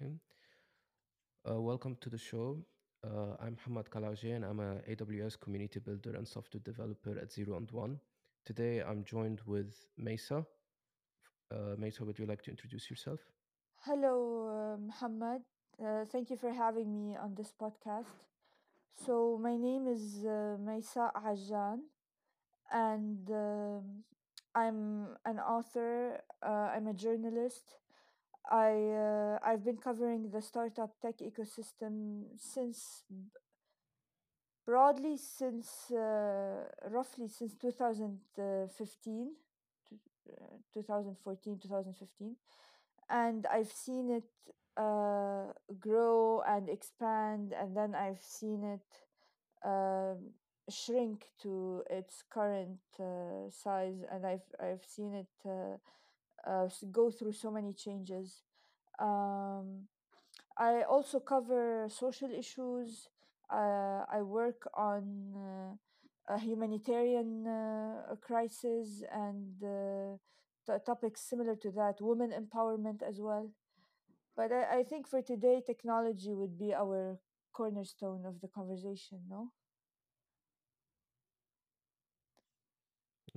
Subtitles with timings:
[0.00, 0.12] Okay.
[1.48, 2.56] Uh, welcome to the show.
[3.04, 7.56] Uh, I'm Hamad Kalaji and I'm an AWS community builder and software developer at Zero
[7.56, 7.98] and One.
[8.46, 10.46] Today I'm joined with Maysaa.
[11.50, 13.18] Uh, Maysaa, would you like to introduce yourself?
[13.80, 15.42] Hello, uh, Muhammad.
[15.84, 18.22] Uh, thank you for having me on this podcast.
[19.04, 21.78] So, my name is uh, Maysaa Ajjan,
[22.72, 24.04] and um
[24.54, 27.78] I'm an author, uh, I'm a journalist.
[28.50, 33.04] I, uh, I've been covering the startup tech ecosystem since
[34.68, 39.30] broadly since uh, roughly since 2015
[40.30, 40.34] uh,
[40.74, 42.36] 2014 2015
[43.08, 44.28] and i've seen it
[44.76, 45.44] uh,
[45.80, 50.18] grow and expand and then i've seen it um,
[50.68, 55.32] shrink to its current uh, size and i've i've seen it
[56.46, 58.42] uh, go through so many changes
[59.00, 59.88] um,
[60.58, 63.08] I also cover social issues.
[63.50, 70.16] Uh, I work on uh, a humanitarian uh, crisis and uh,
[70.66, 73.50] t- topics similar to that, women empowerment as well.
[74.36, 77.18] But I, I think for today, technology would be our
[77.52, 79.52] cornerstone of the conversation, no?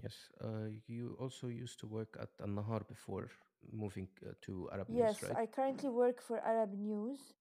[0.03, 0.15] Yes.
[0.43, 3.29] Uh, you also used to work at Al Nahar before
[3.71, 5.37] moving uh, to Arab News, Yes, right?
[5.37, 7.33] I currently work for Arab News.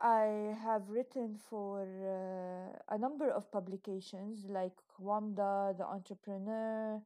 [0.00, 7.00] I have written for uh, a number of publications like Wamda, The Entrepreneur,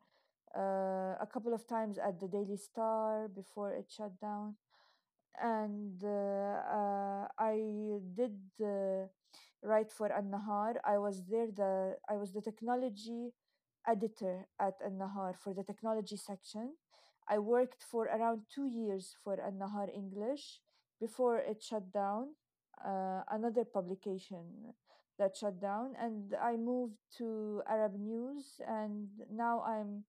[0.57, 0.61] uh,
[1.21, 4.57] a couple of times at the Daily Star before it shut down.
[5.41, 7.57] And uh, uh, I
[8.15, 9.07] did uh,
[9.63, 10.77] write for An Nahar.
[10.85, 13.33] I was there, the I was the technology
[13.89, 16.75] editor at An Nahar for the technology section.
[17.29, 20.61] I worked for around two years for An Nahar English
[21.01, 22.35] before it shut down.
[22.85, 24.75] Uh, another publication
[25.19, 30.05] that shut down, and I moved to Arab News, and now I'm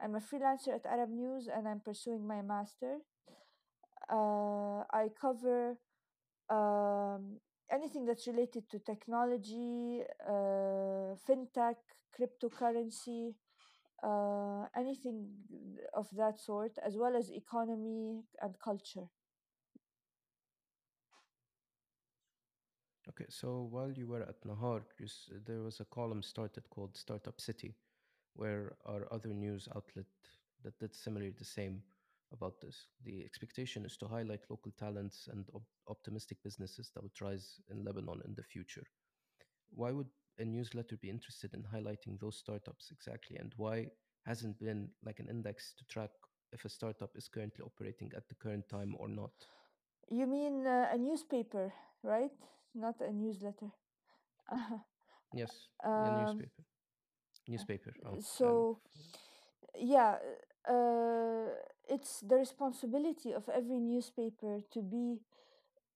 [0.00, 2.98] I'm a freelancer at Arab News, and I'm pursuing my master.
[4.10, 5.76] Uh, I cover
[6.48, 7.36] um,
[7.70, 11.76] anything that's related to technology, uh, fintech,
[12.18, 13.34] cryptocurrency,
[14.02, 15.28] uh, anything
[15.94, 19.08] of that sort, as well as economy and culture.
[23.08, 25.06] Okay, so while you were at Nahar, you
[25.46, 27.74] there was a column started called Startup City,
[28.34, 30.06] where our other news outlet
[30.62, 31.82] that did similarly the same
[32.32, 32.88] about this.
[33.04, 37.84] The expectation is to highlight local talents and op- optimistic businesses that would rise in
[37.84, 38.84] Lebanon in the future.
[39.74, 40.08] Why would
[40.38, 43.88] a newsletter be interested in highlighting those startups exactly, and why
[44.26, 46.10] hasn't been like an index to track
[46.52, 49.32] if a startup is currently operating at the current time or not?
[50.10, 52.32] You mean uh, a newspaper, right?
[52.74, 53.70] Not a newsletter.
[55.32, 56.64] Yes, um, newspaper,
[57.48, 57.92] newspaper.
[58.04, 58.78] Oh, I've so
[59.78, 60.16] yeah
[60.68, 61.46] uh,
[61.88, 65.20] it's the responsibility of every newspaper to be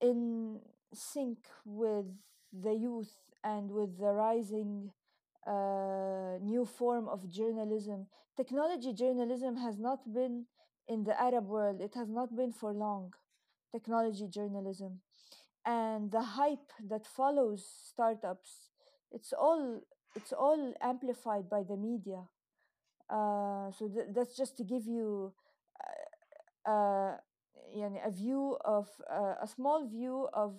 [0.01, 0.61] in
[0.93, 2.07] sync with
[2.53, 3.15] the youth
[3.45, 4.93] and with the rising
[5.47, 8.07] uh, new form of journalism.
[8.37, 10.47] Technology journalism has not been
[10.89, 13.13] in the Arab world, it has not been for long,
[13.73, 15.01] technology journalism.
[15.65, 18.71] And the hype that follows startups,
[19.13, 19.81] it's all
[20.17, 22.25] it's all amplified by the media.
[23.09, 25.33] Uh, so th- that's just to give you
[26.67, 27.17] uh, uh,
[28.05, 30.55] a view of uh, a small view of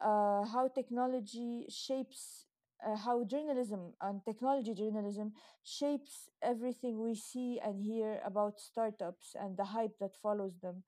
[0.00, 2.46] uh, how technology shapes
[2.84, 5.32] uh, how journalism and technology journalism
[5.62, 10.82] shapes everything we see and hear about startups and the hype that follows them.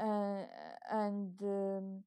[0.00, 0.44] Uh,
[0.92, 2.02] and um,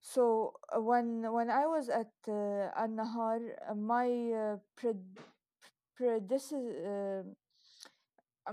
[0.00, 5.18] so uh, when when I was at uh, Al Nahar, uh, my uh, pred-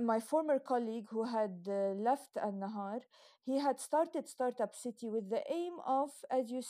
[0.01, 2.99] my former colleague who had uh, left Al Nahar,
[3.45, 6.61] he had started Startup City with the aim of, as you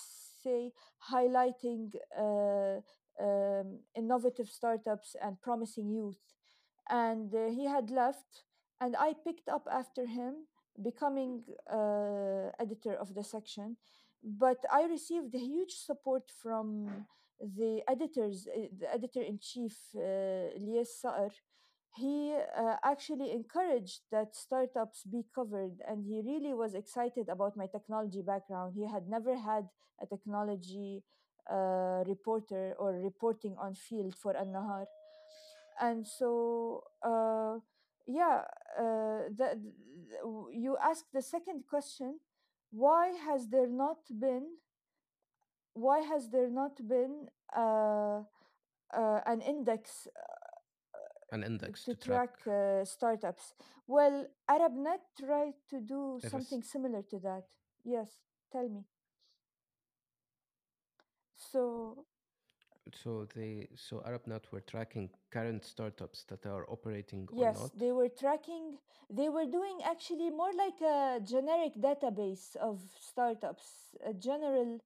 [0.43, 0.71] say,
[1.11, 2.81] highlighting uh,
[3.23, 6.19] um, innovative startups and promising youth.
[6.89, 8.43] And uh, he had left,
[8.81, 10.47] and I picked up after him,
[10.81, 13.77] becoming uh, editor of the section.
[14.23, 17.05] But I received huge support from
[17.39, 21.29] the editors, uh, the editor in chief, uh, Lies Saar,
[21.95, 27.67] he uh, actually encouraged that startups be covered and he really was excited about my
[27.67, 28.73] technology background.
[28.75, 29.67] He had never had
[30.01, 31.03] a technology
[31.51, 34.85] uh, reporter or reporting on field for an-nahar.
[35.81, 37.59] And so uh,
[38.07, 38.43] yeah
[38.77, 39.73] uh, the, the-
[40.53, 42.19] you asked the second question.
[42.71, 44.45] Why has there not been
[45.73, 48.21] why has there not been uh,
[48.93, 50.07] uh, an index
[51.33, 53.53] An index to to track track uh, startups?
[53.87, 57.45] Well, ArabNet tried to do s- something similar to that.
[57.83, 58.09] Yes,
[58.51, 58.85] tell me.
[61.35, 62.05] So,
[62.93, 67.71] so they so ArabNet were tracking current startups that are operating or yes, not.
[67.75, 68.77] they were tracking,
[69.09, 74.79] they were doing actually more like a generic database of startups, a general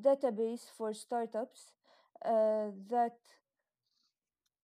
[0.00, 1.72] database for startups
[2.24, 3.16] uh, that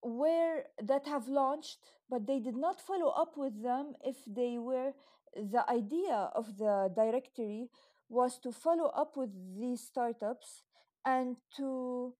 [0.08, 1.78] were that have launched
[2.10, 4.92] but they did not follow up with them if they were
[5.34, 7.68] the idea of the directory
[8.08, 10.62] was to follow up with these startups
[11.04, 12.14] and to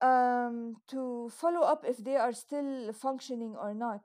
[0.00, 4.02] um, to follow up if they are still functioning or not.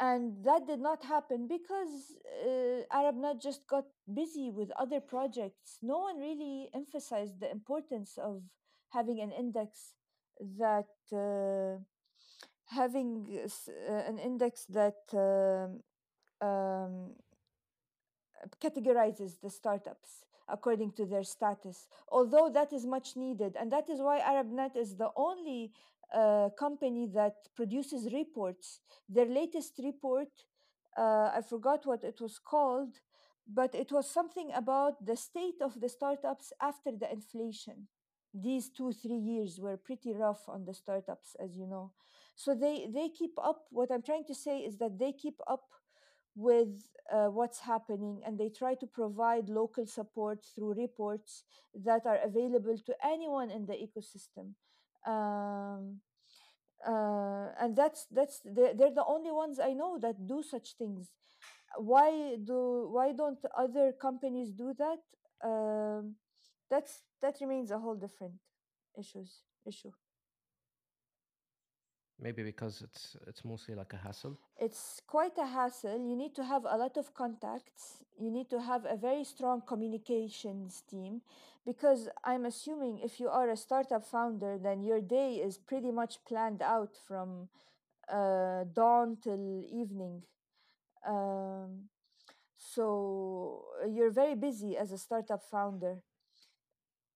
[0.00, 5.78] And that did not happen because uh, arabnet just got busy with other projects.
[5.82, 8.42] No one really emphasized the importance of
[8.90, 9.94] having an index
[10.58, 11.80] that uh,
[12.66, 15.80] having uh, an index that um,
[16.46, 17.10] um,
[18.60, 23.56] categorizes the startups according to their status, although that is much needed.
[23.58, 25.72] And that is why ArabNet is the only
[26.12, 28.80] uh, company that produces reports.
[29.08, 30.28] Their latest report,
[30.96, 33.00] uh, I forgot what it was called,
[33.46, 37.88] but it was something about the state of the startups after the inflation.
[38.32, 41.92] These two, three years were pretty rough on the startups, as you know.
[42.36, 43.64] So they, they keep up.
[43.70, 45.64] What I'm trying to say is that they keep up
[46.34, 51.44] with uh, what's happening and they try to provide local support through reports
[51.74, 54.54] that are available to anyone in the ecosystem.
[55.06, 56.00] Um,
[56.86, 61.10] uh, and that's that's they're, they're the only ones i know that do such things.
[61.78, 65.00] Why do why don't other companies do that?
[65.48, 66.16] Um,
[66.70, 68.34] that's that remains a whole different
[68.98, 69.92] issues issue
[72.20, 74.38] Maybe because it's it's mostly like a hassle.
[74.58, 75.98] It's quite a hassle.
[75.98, 78.04] You need to have a lot of contacts.
[78.18, 81.22] You need to have a very strong communications team
[81.66, 86.24] because I'm assuming if you are a startup founder, then your day is pretty much
[86.24, 87.48] planned out from
[88.08, 90.22] uh, dawn till evening.
[91.06, 91.88] Um,
[92.56, 96.02] so you're very busy as a startup founder.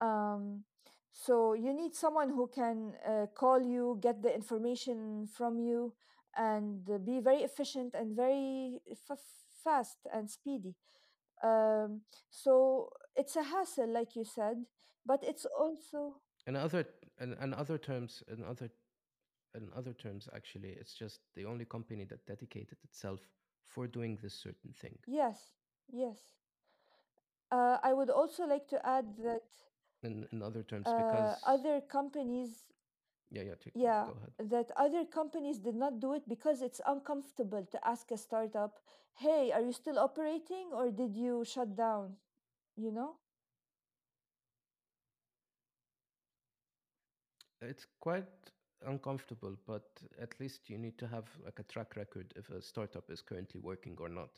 [0.00, 0.65] Um,
[1.13, 5.95] so you need someone who can uh, call you, get the information from you,
[6.37, 9.19] and uh, be very efficient and very f-
[9.65, 10.75] fast and speedy.
[11.43, 14.65] Um, so it's a hassle, like you said,
[15.07, 16.17] but it's also
[16.47, 16.85] In other
[17.21, 18.71] in, in other terms, in other
[19.55, 23.21] in other terms, actually, it's just the only company that dedicated itself
[23.67, 24.99] for doing this certain thing.
[25.07, 25.41] yes,
[25.91, 26.19] yes.
[27.51, 29.43] Uh, I would also like to add that
[30.03, 32.65] In in other terms, uh, because other companies
[33.31, 34.33] yeah, yeah, t- yeah go ahead.
[34.50, 38.79] that other companies did not do it because it's uncomfortable to ask a startup
[39.15, 42.17] hey are you still operating or did you shut down
[42.77, 43.17] you know
[47.61, 48.27] It's quite
[48.87, 49.85] uncomfortable, but
[50.21, 53.61] at least you need to have like a track record if a startup is currently
[53.61, 54.31] working or not.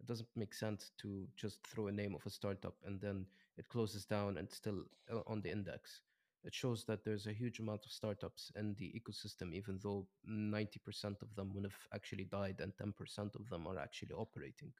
[0.00, 3.26] It doesn't make sense to just throw a name of a startup and then
[3.60, 4.80] it closes down and still
[5.12, 6.00] uh, on the index.
[6.44, 11.22] It shows that there's a huge amount of startups in the ecosystem, even though 90%
[11.22, 14.72] of them would have actually died and 10% of them are actually operating.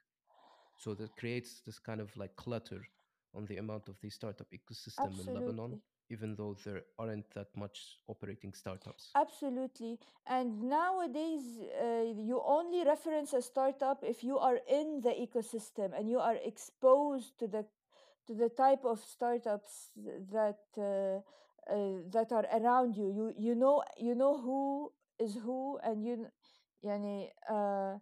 [0.77, 2.81] So that creates this kind of like clutter
[3.35, 7.99] on the amount of the startup ecosystem in Lebanon, even though there aren't that much
[8.07, 9.15] operating startups.
[9.15, 11.43] absolutely and nowadays
[11.81, 16.35] uh, you only reference a startup if you are in the ecosystem and you are
[16.45, 17.65] exposed to the
[18.31, 19.91] to the type of startups
[20.31, 21.19] that uh,
[21.71, 23.11] uh, that are around you.
[23.11, 26.27] You you know you know who is who and you
[26.85, 27.99] yani, uh,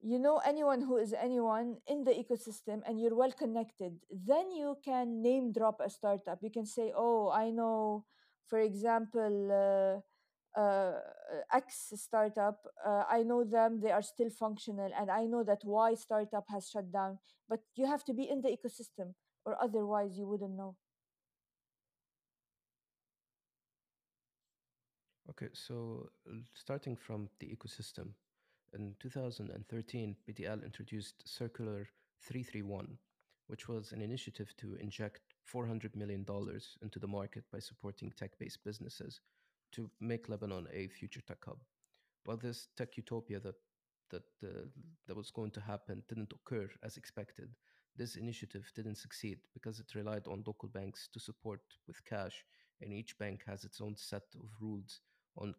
[0.00, 4.76] you know anyone who is anyone in the ecosystem and you're well connected then you
[4.84, 6.38] can name drop a startup.
[6.42, 8.04] You can say oh i know
[8.48, 10.00] for example uh,
[10.60, 10.92] uh,
[11.52, 15.94] X startup, uh, I know them, they are still functional, and I know that Y
[15.94, 17.18] startup has shut down.
[17.48, 19.14] But you have to be in the ecosystem,
[19.46, 20.74] or otherwise you wouldn't know.
[25.30, 26.08] Okay, so
[26.54, 28.10] starting from the ecosystem,
[28.74, 31.88] in 2013, BDL introduced Circular
[32.22, 32.98] 331,
[33.46, 35.20] which was an initiative to inject
[35.52, 36.26] $400 million
[36.82, 39.20] into the market by supporting tech based businesses
[39.72, 41.58] to make Lebanon a future tech hub.
[42.24, 43.54] While this tech utopia that
[44.10, 44.66] that uh,
[45.06, 47.50] that was going to happen didn't occur as expected,
[47.96, 52.44] this initiative didn't succeed because it relied on local banks to support with cash,
[52.80, 55.00] and each bank has its own set of rules
[55.36, 55.54] on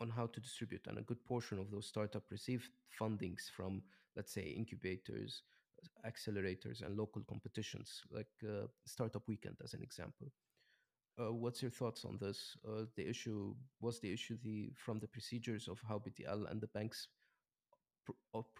[0.00, 0.86] on how to distribute.
[0.86, 3.82] And a good portion of those startups received fundings from,
[4.16, 5.42] let's say, incubators,
[6.06, 10.32] accelerators, and local competitions, like uh, Startup Weekend, as an example.
[11.20, 12.56] Uh, what's your thoughts on this?
[12.66, 16.68] Uh, the issue was the issue the from the procedures of how BDL and the
[16.68, 17.08] banks
[18.04, 18.54] pr-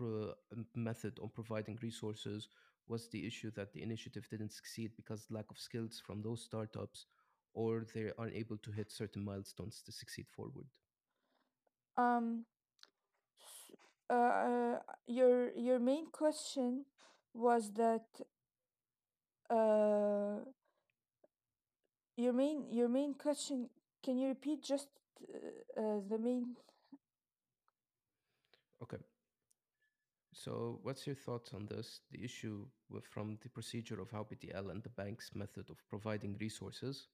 [0.52, 2.48] um, method on providing resources
[2.88, 7.06] was the issue that the initiative didn't succeed because lack of skills from those startups
[7.54, 10.66] or they aren't able to hit certain milestones to succeed forward.
[11.96, 12.46] Um,
[14.10, 16.84] uh, uh, your your main question
[17.34, 18.06] was that
[19.50, 20.38] uh,
[22.16, 23.68] your main your main question.
[24.02, 24.88] Can you repeat just
[25.22, 26.56] uh, uh, the main?
[28.82, 28.98] Okay.
[30.44, 32.00] So, what's your thoughts on this?
[32.10, 32.64] The issue
[33.02, 37.08] from the procedure of how BDL and the bank's method of providing resources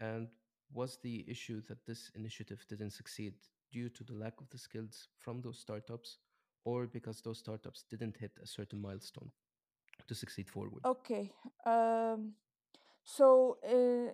[0.00, 0.28] And
[0.72, 3.34] was the issue that this initiative didn't succeed
[3.72, 6.18] due to the lack of the skills from those startups
[6.64, 9.30] or because those startups didn't hit a certain milestone
[10.08, 10.84] to succeed forward?
[10.84, 11.32] Okay.
[11.66, 12.34] Um,
[13.04, 14.12] so uh,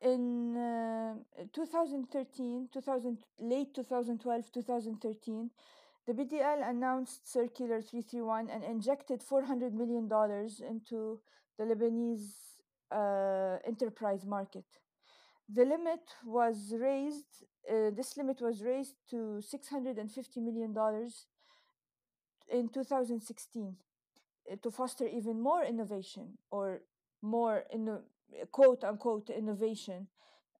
[0.00, 1.14] in uh,
[1.52, 5.50] 2013, 2000, late 2012, 2013,
[6.06, 10.10] the BDL announced Circular 331 and injected $400 million
[10.68, 11.20] into
[11.58, 12.32] the Lebanese
[12.90, 14.64] uh, enterprise market.
[15.48, 20.74] The limit was raised, uh, this limit was raised to $650 million
[22.50, 23.76] in 2016
[24.50, 26.80] uh, to foster even more innovation or
[27.22, 28.02] more inno-
[28.50, 30.08] quote unquote innovation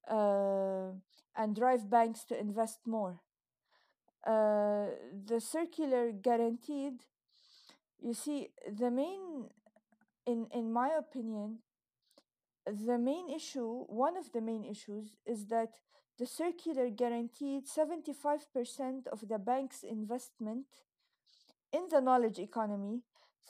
[0.09, 0.91] uh,
[1.37, 3.21] and drive banks to invest more.
[4.25, 4.87] Uh,
[5.27, 6.95] the circular guaranteed,
[8.01, 8.49] you see,
[8.79, 9.49] the main,
[10.27, 11.59] in, in my opinion,
[12.67, 15.71] the main issue, one of the main issues, is that
[16.19, 20.67] the circular guaranteed 75% of the bank's investment
[21.73, 23.01] in the knowledge economy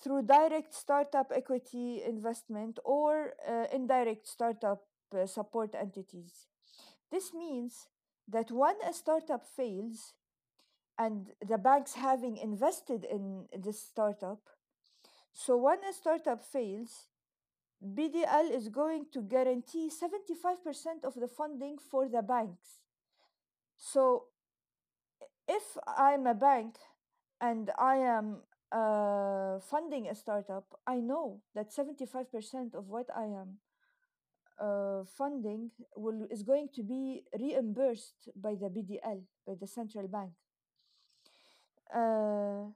[0.02, 6.47] through direct startup equity investment or uh, indirect startup uh, support entities.
[7.11, 7.88] This means
[8.29, 10.14] that when a startup fails
[10.99, 14.41] and the banks having invested in this startup,
[15.33, 17.09] so when a startup fails,
[17.83, 22.81] BDL is going to guarantee 75% of the funding for the banks.
[23.77, 24.27] So
[25.49, 26.77] if I'm a bank
[27.41, 33.59] and I am uh, funding a startup, I know that 75% of what I am
[34.61, 40.33] uh, funding will, is going to be reimbursed by the BDL, by the central bank.
[41.95, 42.67] Uh,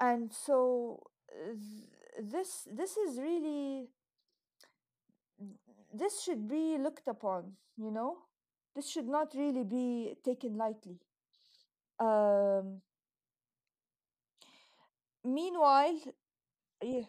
[0.00, 1.00] and so
[1.32, 3.88] uh, th- this this is really
[5.92, 8.16] this should be looked upon you know
[8.74, 10.98] this should not really be taken lightly
[11.98, 12.80] um,
[15.24, 15.98] meanwhile
[16.82, 17.06] yeah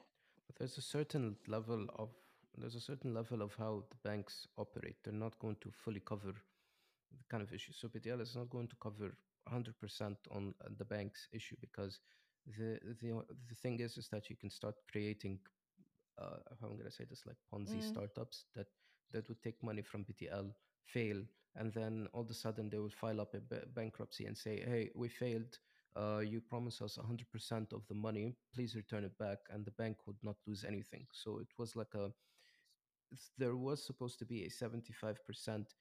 [0.47, 2.09] But there's a certain level of
[2.57, 4.95] there's a certain level of how the banks operate.
[5.03, 7.73] They're not going to fully cover the kind of issue.
[7.73, 11.99] So BDL is not going to cover 100% on uh, the bank's issue because
[12.57, 13.11] the the
[13.49, 15.39] the thing is is that you can start creating
[16.19, 18.67] uh, how I'm gonna say this like Ponzi mm, startups that
[19.11, 20.51] that would take money from BDL,
[20.85, 21.23] fail,
[21.55, 24.91] and then all of a sudden they would file up a bankruptcy and say, "Hey,
[24.95, 25.59] we failed.
[25.95, 28.35] Uh, you promised us 100% of the money.
[28.53, 31.07] Please return it back." And the bank would not lose anything.
[31.11, 32.11] So it was like a
[33.37, 35.73] there was supposed to be a 75%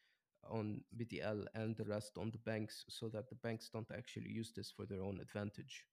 [0.51, 4.53] on BDL and the rest on the banks so that the banks don't actually use
[4.53, 5.87] this for their own advantage.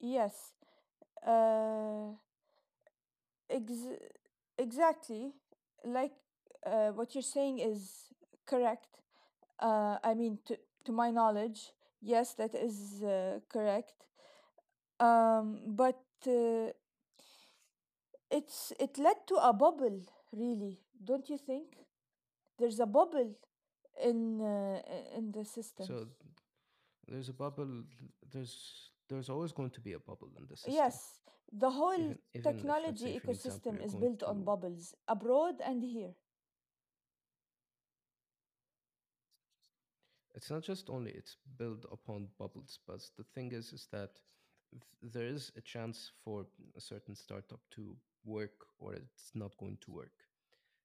[0.00, 0.54] yes.
[1.26, 2.14] Uh,
[3.48, 3.98] ex-
[4.58, 5.32] exactly.
[5.84, 6.12] Like
[6.66, 8.12] uh, what you're saying is
[8.46, 8.86] correct.
[9.60, 11.72] Uh, i mean to, to my knowledge
[12.02, 13.94] yes that is uh, correct.
[15.00, 16.72] Um, but uh,
[18.30, 20.00] it's it led to a bubble
[20.32, 21.76] really don't you think?
[22.58, 23.36] There's a bubble
[24.04, 24.80] in uh,
[25.16, 25.86] in the system.
[25.86, 26.06] So
[27.08, 27.84] there's a bubble
[28.32, 30.74] there's there's always going to be a bubble in the system.
[30.74, 31.20] Yes
[31.52, 35.54] the whole even even if technology for an example ecosystem is built on bubbles abroad
[35.64, 36.14] and here.
[40.34, 44.20] It's not just only it's built upon bubbles but the thing is is that
[45.02, 49.90] there is a chance for a certain startup to work or it's not going to
[49.90, 50.12] work.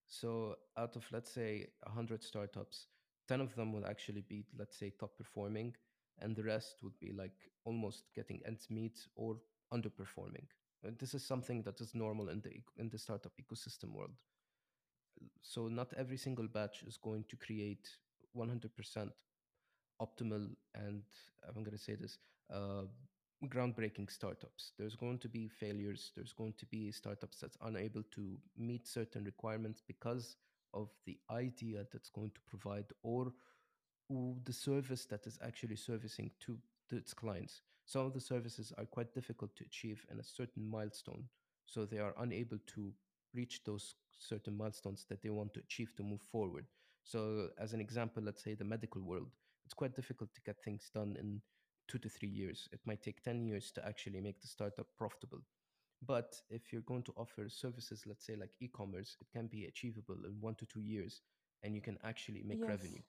[0.08, 2.88] So out of let's say 100 startups
[3.28, 5.76] 10 of them will actually be let's say top performing
[6.20, 9.38] and the rest would be like almost getting ends meet or
[9.74, 10.48] underperforming
[10.86, 14.16] Uh, This is something that is normal in the in the startup ecosystem world.
[15.42, 17.90] So not every single batch is going to create
[18.34, 19.12] 100%
[20.02, 21.04] optimal and
[21.48, 22.18] I'm going to say this
[22.54, 22.84] uh,
[23.46, 24.72] groundbreaking startups.
[24.78, 26.12] There's going to be failures.
[26.16, 30.38] There's going to be startups that's unable to meet certain requirements because
[30.76, 33.32] of the idea that's going to provide or
[34.44, 36.58] the service that is actually servicing to,
[36.90, 37.62] to its clients.
[37.86, 41.24] Some of the services are quite difficult to achieve in a certain milestone,
[41.66, 42.94] so they are unable to
[43.34, 46.66] reach those certain milestones that they want to achieve to move forward.
[47.04, 49.30] So, as an example, let's say the medical world,
[49.66, 51.42] it's quite difficult to get things done in
[51.88, 52.68] two to three years.
[52.72, 55.42] It might take 10 years to actually make the startup profitable.
[56.06, 59.66] But if you're going to offer services, let's say like e commerce, it can be
[59.66, 61.22] achievable in one to two years
[61.64, 62.68] and you can actually make Yes.
[62.68, 63.02] revenue.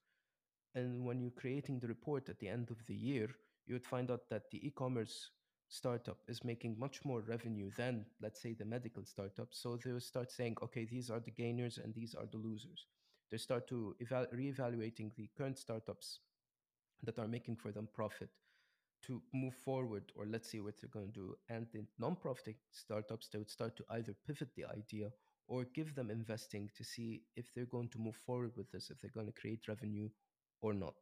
[0.75, 3.29] And when you're creating the report at the end of the year,
[3.67, 5.31] you would find out that the e-commerce
[5.69, 9.49] startup is making much more revenue than, let's say, the medical startup.
[9.53, 12.87] So they will start saying, okay, these are the gainers and these are the losers.
[13.31, 16.21] They start to eval- reevaluating the current startups
[17.03, 18.31] that are making for them profit
[19.07, 21.37] to move forward, or let's see what they're going to do.
[21.49, 25.11] And the non-profiting startups, they would start to either pivot the idea
[25.49, 29.01] or give them investing to see if they're going to move forward with this, if
[29.01, 30.09] they're going to create revenue
[30.61, 30.97] or not.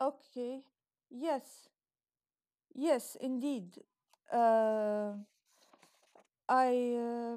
[0.00, 0.62] Okay.
[1.10, 1.68] Yes.
[2.74, 3.78] Yes, indeed.
[4.32, 5.14] Uh,
[6.48, 7.36] I uh,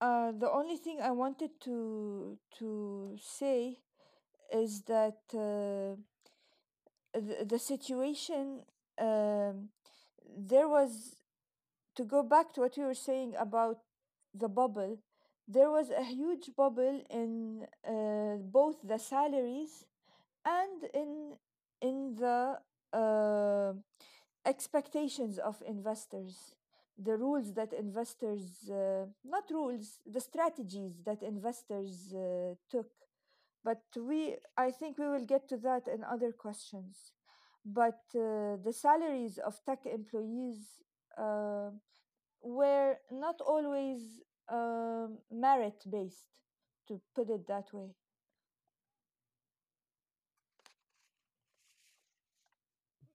[0.00, 3.78] uh, the only thing I wanted to to say
[4.52, 5.96] is that uh,
[7.20, 8.60] the, the situation
[8.98, 9.68] um,
[10.36, 11.16] there was
[11.96, 13.78] to go back to what we were saying about
[14.34, 14.98] the bubble.
[15.48, 19.84] There was a huge bubble in uh, both the salaries
[20.44, 21.34] and in
[21.80, 22.58] in the
[22.92, 23.72] uh,
[24.44, 26.54] expectations of investors
[26.98, 32.88] the rules that investors uh, not rules the strategies that investors uh, took
[33.66, 37.12] but we i think we will get to that in other questions.
[37.68, 40.58] But uh, the salaries of tech employees
[41.18, 41.70] uh,
[42.40, 44.02] were not always
[44.48, 46.32] um, merit based
[46.86, 47.90] to put it that way.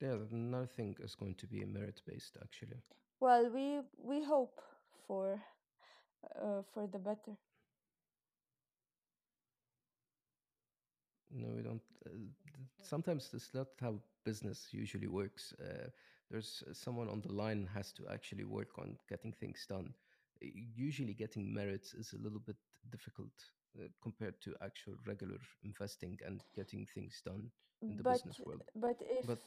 [0.01, 2.81] Yeah, nothing is going to be merit based, actually.
[3.21, 3.65] well we
[3.97, 4.59] we hope
[5.07, 5.41] for
[6.43, 7.35] uh, for the better
[11.33, 11.81] No, we don't.
[12.05, 12.11] Uh,
[12.81, 15.53] sometimes that's not how business usually works.
[15.61, 15.89] Uh,
[16.29, 19.93] there's uh, someone on the line has to actually work on getting things done.
[20.43, 22.57] Uh, Usually, getting merits is a little bit
[22.91, 23.31] difficult
[23.79, 27.49] uh, compared to actual regular investing and getting things done
[27.87, 28.61] in the but business world.
[28.75, 29.39] but if But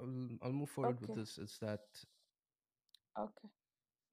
[0.00, 1.38] um, I'll, I'll move forward with this.
[1.38, 1.80] Is that
[3.18, 3.48] okay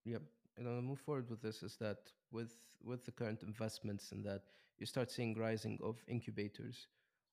[0.05, 0.21] Yep.
[0.57, 1.97] And I'll move forward with this is that
[2.31, 2.53] with
[2.84, 4.43] with the current investments and that
[4.79, 6.88] you start seeing rising of incubators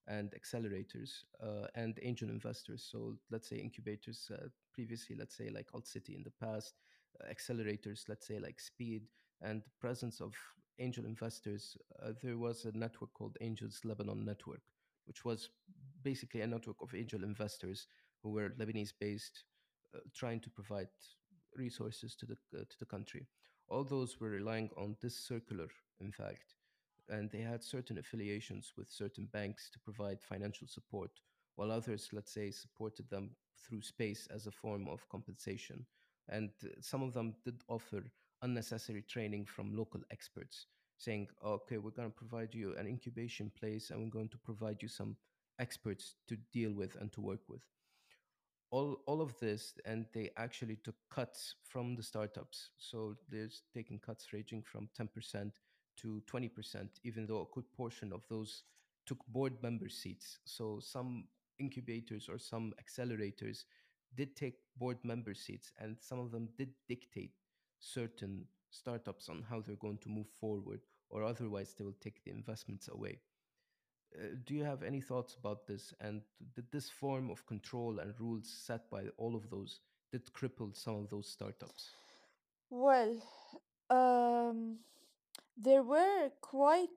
[0.08, 1.10] and accelerators
[1.42, 2.88] uh, and angel investors.
[2.90, 6.74] So let's say incubators uh, previously, let's say like Alt City in the past,
[7.20, 9.02] uh, accelerators, let's say like Speed,
[9.42, 10.34] and presence of
[10.78, 11.76] angel investors.
[12.02, 14.62] Uh, there was a network called Angels Lebanon Network,
[15.06, 15.50] which was
[16.02, 17.86] basically a network of angel investors
[18.22, 19.44] who were Lebanese based,
[19.94, 20.88] uh, trying to provide
[21.56, 23.26] resources to the uh, to the country.
[23.68, 25.68] All those were relying on this circular,
[26.00, 26.54] in fact,
[27.08, 31.10] and they had certain affiliations with certain banks to provide financial support,
[31.56, 35.84] while others, let's say, supported them through space as a form of compensation.
[36.28, 38.02] And uh, some of them did offer
[38.42, 40.66] unnecessary training from local experts,
[40.98, 44.82] saying, "Okay, we're going to provide you an incubation place, and we're going to provide
[44.82, 45.16] you some
[45.58, 47.62] experts to deal with and to work with."
[48.70, 53.98] all all of this and they actually took cuts from the startups so they're taking
[53.98, 55.50] cuts ranging from 10%
[56.00, 58.64] to 20% even though a good portion of those
[59.06, 61.24] took board member seats so some
[61.58, 63.64] incubators or some accelerators
[64.16, 67.32] did take board member seats and some of them did dictate
[67.80, 70.80] certain startups on how they're going to move forward
[71.10, 73.18] or otherwise they will take the investments away
[74.16, 75.92] uh, do you have any thoughts about this?
[76.00, 76.22] And
[76.54, 79.80] did this form of control and rules set by all of those
[80.10, 81.90] did cripple some of those startups?
[82.70, 83.16] well
[83.90, 84.78] um
[85.58, 86.88] there were quite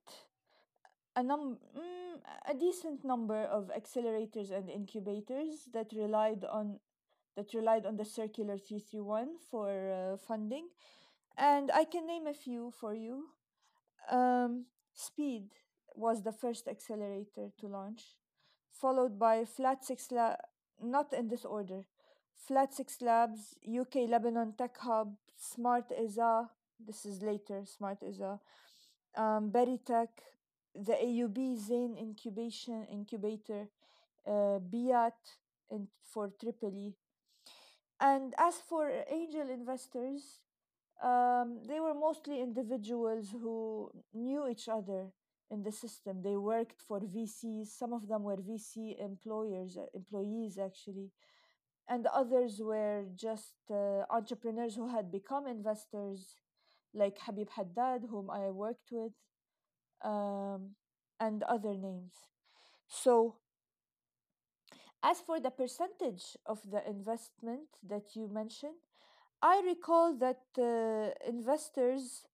[1.15, 6.79] a num mm, a decent number of accelerators and incubators that relied on
[7.35, 10.67] that relied on the circular 331 for uh, funding.
[11.37, 13.29] And i can name a few for you.
[14.11, 15.53] Um, speed
[15.95, 18.01] was the first accelerator to launch
[18.71, 20.35] followed by flat six la-
[20.81, 21.83] not in this order
[22.47, 26.49] Flat Six Labs, UK Lebanon Tech Hub, Smart ESA,
[26.85, 28.39] this is later, Smart ESA,
[29.17, 30.09] um, Berytech,
[30.73, 33.67] the AUB Zain Incubation Incubator,
[34.27, 35.13] uh, BIAT
[35.69, 36.95] in, for Tripoli.
[37.99, 40.39] And as for angel investors,
[41.03, 45.11] um, they were mostly individuals who knew each other
[45.49, 46.21] in the system.
[46.21, 47.67] They worked for VCs.
[47.67, 51.11] Some of them were VC employers, uh, employees actually,
[51.89, 56.35] and others were just uh, entrepreneurs who had become investors,
[56.93, 59.13] like Habib Haddad, whom I worked with,
[60.03, 60.71] um,
[61.19, 62.13] and other names.
[62.87, 63.37] So,
[65.03, 68.75] as for the percentage of the investment that you mentioned,
[69.41, 72.27] I recall that uh, investors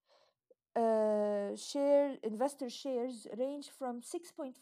[0.76, 4.54] uh, share investor shares range from 6.5%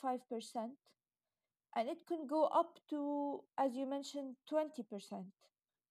[1.75, 5.25] and it can go up to as you mentioned 20%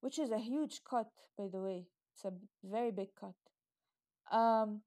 [0.00, 3.34] which is a huge cut by the way it's a very big cut
[4.34, 4.82] um,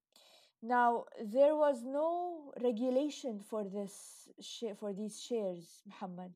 [0.62, 6.34] now there was no regulation for this sh- for these shares muhammad.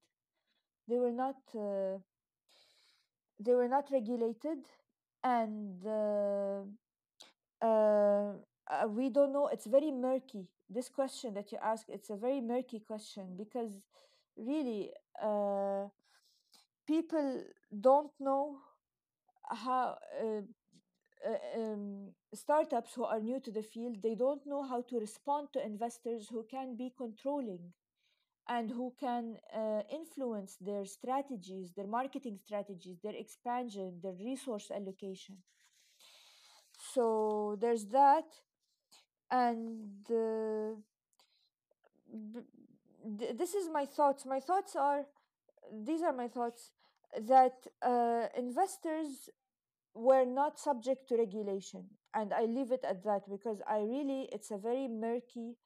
[0.88, 2.00] They were not uh,
[3.40, 4.60] they were not regulated
[5.24, 6.62] and uh,
[7.62, 8.34] uh,
[8.70, 10.48] uh, we don't know it's very murky.
[10.70, 13.72] This question that you ask it's a very murky question because
[14.38, 15.86] really uh,
[16.88, 17.44] people
[17.80, 18.58] don't know
[19.50, 19.98] how
[21.28, 25.48] uh, um, startups who are new to the field they don't know how to respond
[25.54, 27.74] to investors who can be controlling
[28.50, 35.38] and who can uh, influence their strategies their marketing strategies their expansion their resource allocation.
[36.94, 38.26] So there's that.
[39.32, 40.76] And uh,
[43.18, 44.26] b- this is my thoughts.
[44.26, 45.06] My thoughts are
[45.72, 46.72] these are my thoughts
[47.28, 49.30] that uh, investors
[49.94, 54.52] were not subject to regulation and i leave it at that because i really it's
[54.52, 55.58] a very murky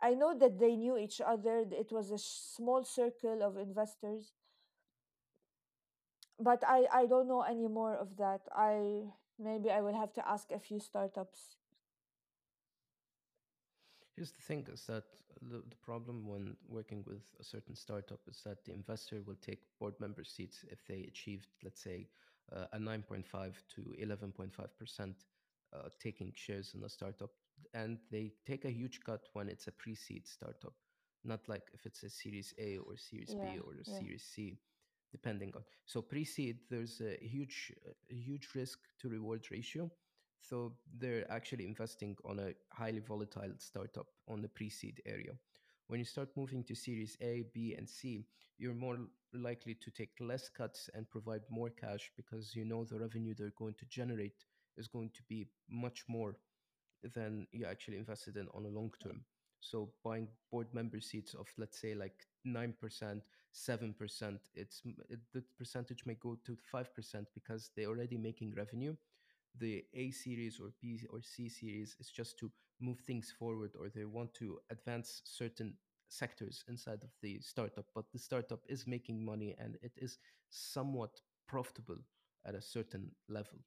[0.00, 4.32] i know that they knew each other it was a small circle of investors.
[6.40, 8.40] But i i don't know any more of that.
[8.54, 9.04] I
[9.38, 11.56] maybe i will have to ask a few startups.
[14.16, 15.04] Here's the thing is that
[15.50, 19.60] the, the problem when working with a certain startup is that the investor will take
[19.78, 22.08] board member seats if they achieved, let's say,
[22.72, 25.14] a 9.5 to 11.5%
[25.74, 27.30] uh, taking shares in a startup.
[27.74, 30.74] And they take a huge cut when it's a pre seed startup,
[31.24, 34.24] not like if it's a Series A or Series yeah B or a yeah Series
[34.24, 34.58] C,
[35.10, 35.62] depending on.
[35.86, 37.72] So pre seed, there's a huge,
[38.10, 39.90] a huge risk to reward ratio
[40.44, 45.34] so they're actually investing on a highly volatile startup on the pre-seed area.
[45.88, 48.24] When you start moving to Series A, B, and C,
[48.58, 48.98] you're more
[49.34, 53.52] likely to take less cuts and provide more cash because you know the revenue they're
[53.58, 54.44] going to generate
[54.76, 56.36] is going to be much more
[57.14, 59.24] than you actually invested in on a long term.
[59.60, 62.74] So buying board member seats of let's say like 9%,
[63.52, 68.96] 7%, it's it, the percentage may go to 5% because they're already making revenue
[69.58, 72.50] the A series or B or C series is just to
[72.82, 75.74] move things forward or they want to advance certain
[76.08, 77.86] sectors inside of the startup.
[77.94, 80.18] But the startup is making money and it is
[80.50, 81.98] somewhat profitable
[82.44, 83.58] at a certain level.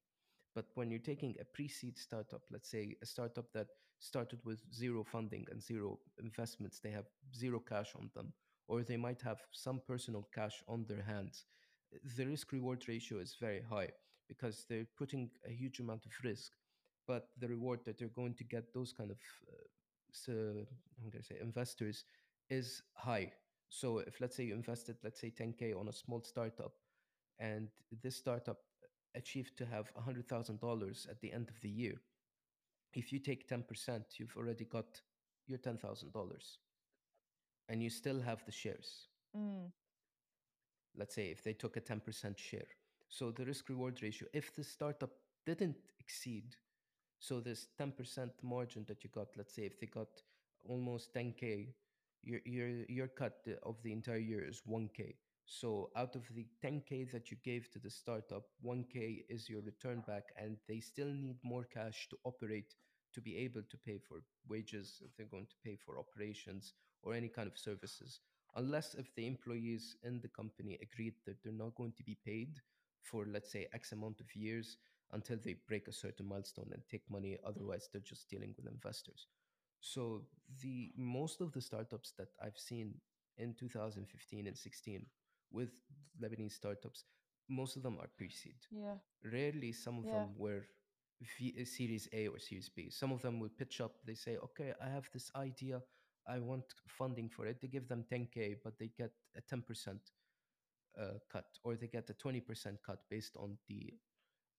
[0.56, 3.67] But when you're taking a pre seed startup, let's say a startup that
[3.99, 8.34] started with zero funding and zero investments, they have zero cash on them,
[8.67, 11.45] or they might have some personal cash on their hands,
[12.17, 13.89] the risk reward ratio is very high
[14.28, 16.51] because they're putting a huge amount of risk,
[17.07, 19.17] but the reward that they're going to get those kind of
[19.49, 19.63] uh,
[20.11, 22.05] so I'm gonna say investors
[22.49, 23.31] is high.
[23.69, 26.73] So if let's say you invested let's say 10k on a small startup,
[27.39, 27.69] and
[28.01, 28.59] this startup
[29.15, 31.95] achieved to have $100,000 at the end of the year,
[32.93, 35.01] if you take 10%, you've already got
[35.47, 36.59] your $10,000
[37.69, 39.07] and you still have the shares.
[39.35, 39.71] mm,
[40.95, 42.67] let's say if they took a 10% share.
[43.09, 45.11] So the risk reward ratio, if the startup
[45.45, 46.55] didn't exceed,
[47.19, 50.08] so this 10% margin that you got, let's say if they got
[50.67, 51.73] almost 10K,
[52.23, 55.15] your, your, your cut of the entire year is 1K.
[55.45, 60.04] So out of the 10K that you gave to the startup, 1K is your return
[60.08, 62.73] back, and they still need more cash to operate
[63.13, 66.73] to be able to pay for wages if they're going to pay for operations
[67.04, 68.19] or any kind of services
[68.56, 72.60] unless if the employees in the company agreed that they're not going to be paid
[73.04, 74.78] for let's say x amount of years
[75.13, 79.27] until they break a certain milestone and take money otherwise they're just dealing with investors
[79.79, 80.21] so
[80.61, 82.93] the most of the startups that i've seen
[83.37, 85.05] in 2015 and 16
[85.51, 85.69] with
[86.21, 87.05] lebanese startups
[87.47, 88.55] most of them are pre-seed.
[88.71, 88.95] Yeah.
[89.23, 90.11] Rarely, some of Yeah.
[90.13, 90.65] them were
[91.37, 92.89] v- Series A or Series B.
[92.89, 93.97] Some of them will pitch up.
[94.03, 95.83] They say, "Okay, I have this idea.
[96.25, 100.11] I want funding for it." They give them 10k, but they get a 10%
[100.97, 103.93] uh, cut, or they get a 20% cut based on the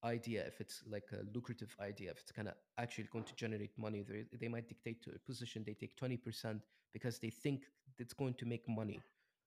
[0.07, 0.45] idea.
[0.47, 4.03] If it's like a lucrative idea, if it's kind of actually going to generate money,
[4.39, 5.63] they might dictate to a position.
[5.65, 6.61] They take 20%
[6.93, 7.65] because they think
[7.99, 8.99] it's going to make money.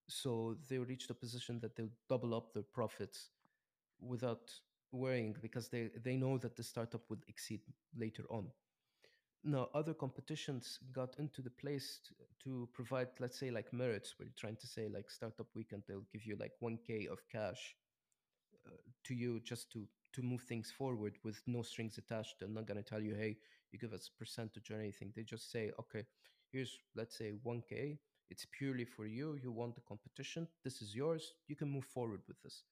[0.09, 3.31] So they reach the position that they'll double up their profits
[4.01, 4.51] without
[4.93, 7.61] worrying because they, they know that the startup would exceed
[7.97, 8.47] later on.
[9.43, 14.17] Now, other competitions got into the place t- to provide, let's say, like merits.
[14.19, 17.75] We're trying to say, like, Startup Weekend, they'll give you like 1K of cash
[18.67, 22.37] uh, to you just to to move things forward with no strings attached.
[22.39, 23.37] They're not going to tell you, hey,
[23.73, 25.13] you give us percentage or anything.
[25.15, 26.05] They just say, okay,
[26.53, 27.99] here's, let's say, 1K.
[28.31, 29.39] It's purely for you.
[29.43, 30.47] You want the competition.
[30.65, 31.35] This is yours.
[31.49, 32.63] You can move forward with this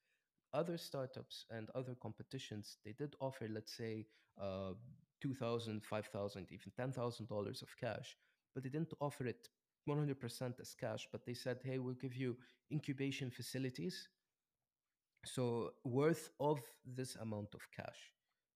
[0.55, 4.07] other startups and other competitions they did offer let's say
[4.41, 4.73] uh,
[5.21, 5.83] 2000
[6.51, 8.17] even $10000 of cash
[8.55, 9.49] but they didn't offer it
[9.89, 12.37] 100% as cash but they said hey we'll give you
[12.73, 14.09] incubation facilities
[15.29, 18.01] so worth of this amount of cash.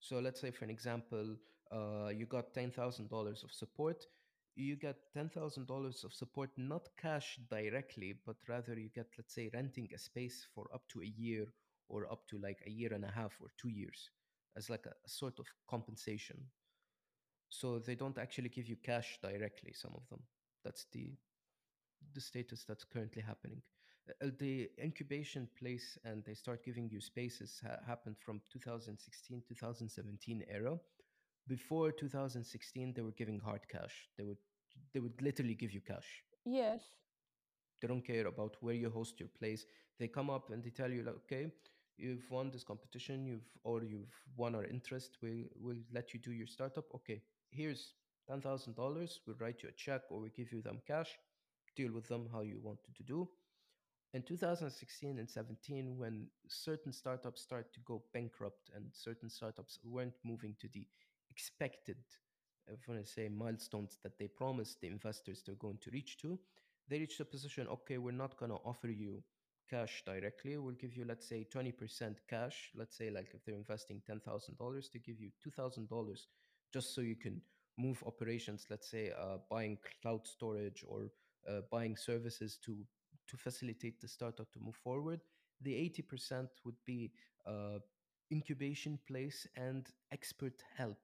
[0.01, 1.37] So let's say for an example
[1.71, 4.05] uh, you got $10000 of support.
[4.55, 9.89] You get $10000 of support not cash directly but rather you get let's say renting
[9.95, 11.47] a space for up to a year
[11.89, 14.11] or up to like a year and a half or two years
[14.57, 16.39] as like a, a sort of compensation.
[17.49, 20.21] So they don't actually give you cash directly some of them.
[20.65, 21.13] That's the
[22.15, 23.63] the status that's currently happening.
[24.09, 30.45] Uh, the incubation place and they start giving you spaces ha- happened from 2016 2017
[30.49, 30.77] era.
[31.49, 34.09] Before 2016, they were giving hard cash.
[34.17, 34.39] They would
[34.93, 36.23] they would literally give you cash.
[36.45, 36.83] Yes.
[37.81, 39.67] They don't care about where you host your place.
[39.99, 41.53] They come up and they tell you like, okay,
[41.97, 45.19] you've won this competition, you've or you've won our interest.
[45.23, 46.87] We will let you do your startup.
[46.95, 47.95] Okay, here's
[48.29, 49.21] ten thousand dollars.
[49.27, 51.19] We'll write you a check or we give you them cash.
[51.77, 53.29] Deal with them how you wanted to do
[54.15, 60.15] in 2016 and 17 when certain startups started to go bankrupt and certain startups weren't
[60.25, 60.87] moving to the
[61.31, 61.97] expected
[62.69, 66.39] if I say milestones that they promised the investors they're going to reach to
[66.89, 69.23] they reached a position okay we're not going to offer you
[69.73, 70.57] cash directly.
[70.59, 72.71] We'll give you let's say 20% cash.
[72.75, 76.27] Let's say like if they're investing $10000 to give you $2000
[76.73, 77.41] just so you can
[77.79, 81.11] move operations let's say uh, buying cloud storage or
[81.49, 82.77] uh, buying services to
[83.33, 85.23] to facilitate the startup to move forward.
[85.63, 87.13] The 80% would be
[87.47, 87.81] uh,
[88.33, 90.99] incubation place and expert help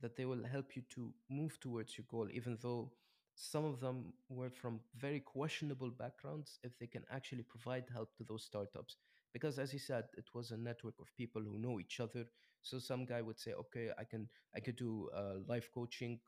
[0.00, 2.92] that they will help you to move towards your goal, even though
[3.34, 8.24] some of them were from very questionable backgrounds, if they can actually provide help to
[8.24, 8.96] those startups.
[9.32, 12.26] Because as you said, it was a network of people who know each other.
[12.62, 16.20] So some guy would say, okay, I can I could do uh, life coaching.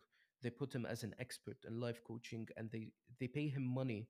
[0.43, 4.09] They put him as an expert in life coaching and they, they pay him money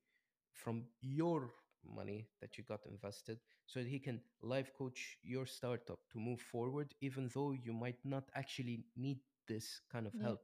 [0.54, 1.50] from your
[1.84, 6.40] money that you got invested so that he can life coach your startup to move
[6.40, 10.28] forward even though you might not actually need this kind of Yeah.
[10.28, 10.40] help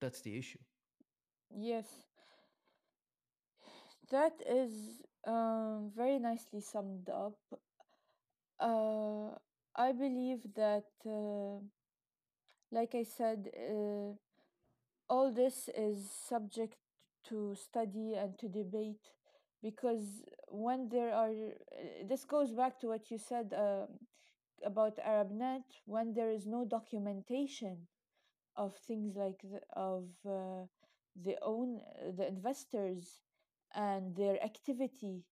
[0.00, 0.58] that's the issue
[1.56, 1.86] Yes.
[4.10, 7.34] That is um, very nicely summed up.
[8.60, 9.36] Uh,
[9.76, 11.60] I believe that, uh,
[12.70, 14.14] like I said, uh,
[15.08, 16.76] all this is subject
[17.28, 19.12] to study and to debate
[19.62, 23.88] because when there are, uh, this goes back to what you said um
[24.64, 27.88] about ArabNet, when there is no documentation
[28.56, 30.66] of things like the, of uh,
[31.24, 31.80] the own
[32.16, 33.20] the investors
[33.74, 35.24] and their activity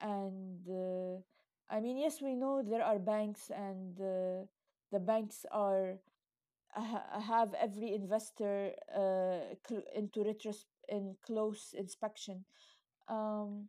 [0.00, 1.20] and uh,
[1.70, 4.44] i mean yes we know there are banks and uh,
[4.92, 5.98] the banks are
[7.20, 9.38] have every investor uh,
[9.94, 12.44] into retros- in close inspection.
[13.08, 13.68] Um,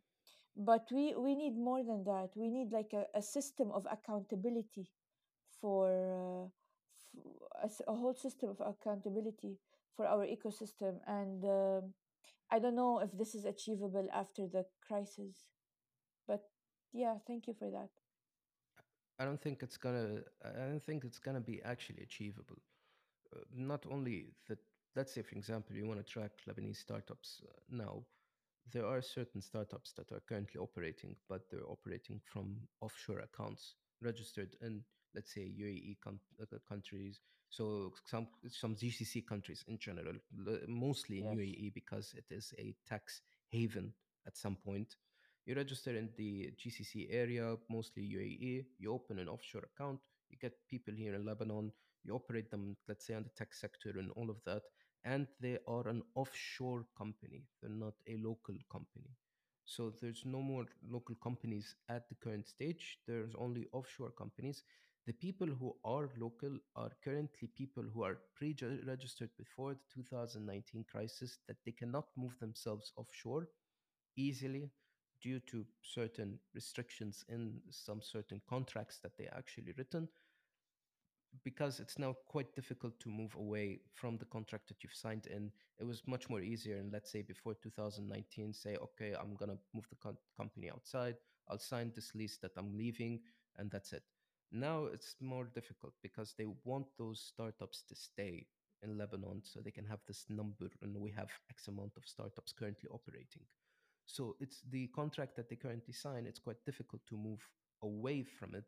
[0.56, 2.30] but we we need more than that.
[2.34, 4.90] We need like a, a system of accountability
[5.60, 6.50] for
[7.62, 9.58] uh, a, whole system of accountability
[9.96, 10.98] for our ecosystem.
[11.06, 11.94] And um
[12.50, 15.44] i don't know if this is achievable after the crisis
[16.26, 16.42] but
[16.92, 17.90] yeah thank you for that.
[19.18, 22.62] I don't think it's gonna i don't think it's gonna be actually achievable.
[23.34, 24.58] Uh, not only that
[24.98, 27.94] let's say for example you want to track lebanese startups uh, now
[28.72, 34.56] there are certain startups that are currently operating, but they're operating from offshore accounts registered
[34.60, 34.82] in,
[35.14, 37.20] let's say, UAE com- uh, countries.
[37.50, 40.14] So some some GCC countries in general,
[40.66, 43.94] mostly in UAE because it is a tax haven
[44.26, 44.96] at some point.
[45.46, 48.66] You register in the GCC area, mostly UAE.
[48.78, 50.00] You open an offshore account.
[50.28, 51.72] You get people here in Lebanon.
[52.04, 54.62] You operate them, let's say, on the tech sector and all of that.
[55.04, 57.44] And they are an offshore company.
[57.60, 59.10] They're not a local company.
[59.64, 62.98] So there's no more local companies at the current stage.
[63.06, 64.62] There's only offshore companies.
[65.06, 68.56] The people who are local are currently people who are pre
[68.86, 73.48] registered before the 2019 crisis that they cannot move themselves offshore
[74.16, 74.70] easily
[75.22, 80.08] due to certain restrictions in some certain contracts that they actually written
[81.44, 85.50] because it's now quite difficult to move away from the contract that you've signed in
[85.78, 89.58] it was much more easier and let's say before 2019 say okay i'm going to
[89.74, 91.16] move the co- company outside
[91.48, 93.20] i'll sign this lease that i'm leaving
[93.56, 94.02] and that's it
[94.50, 98.46] now it's more difficult because they want those startups to stay
[98.82, 102.52] in lebanon so they can have this number and we have x amount of startups
[102.52, 103.42] currently operating
[104.08, 106.26] so it's the contract that they currently sign.
[106.26, 107.46] It's quite difficult to move
[107.82, 108.64] away from it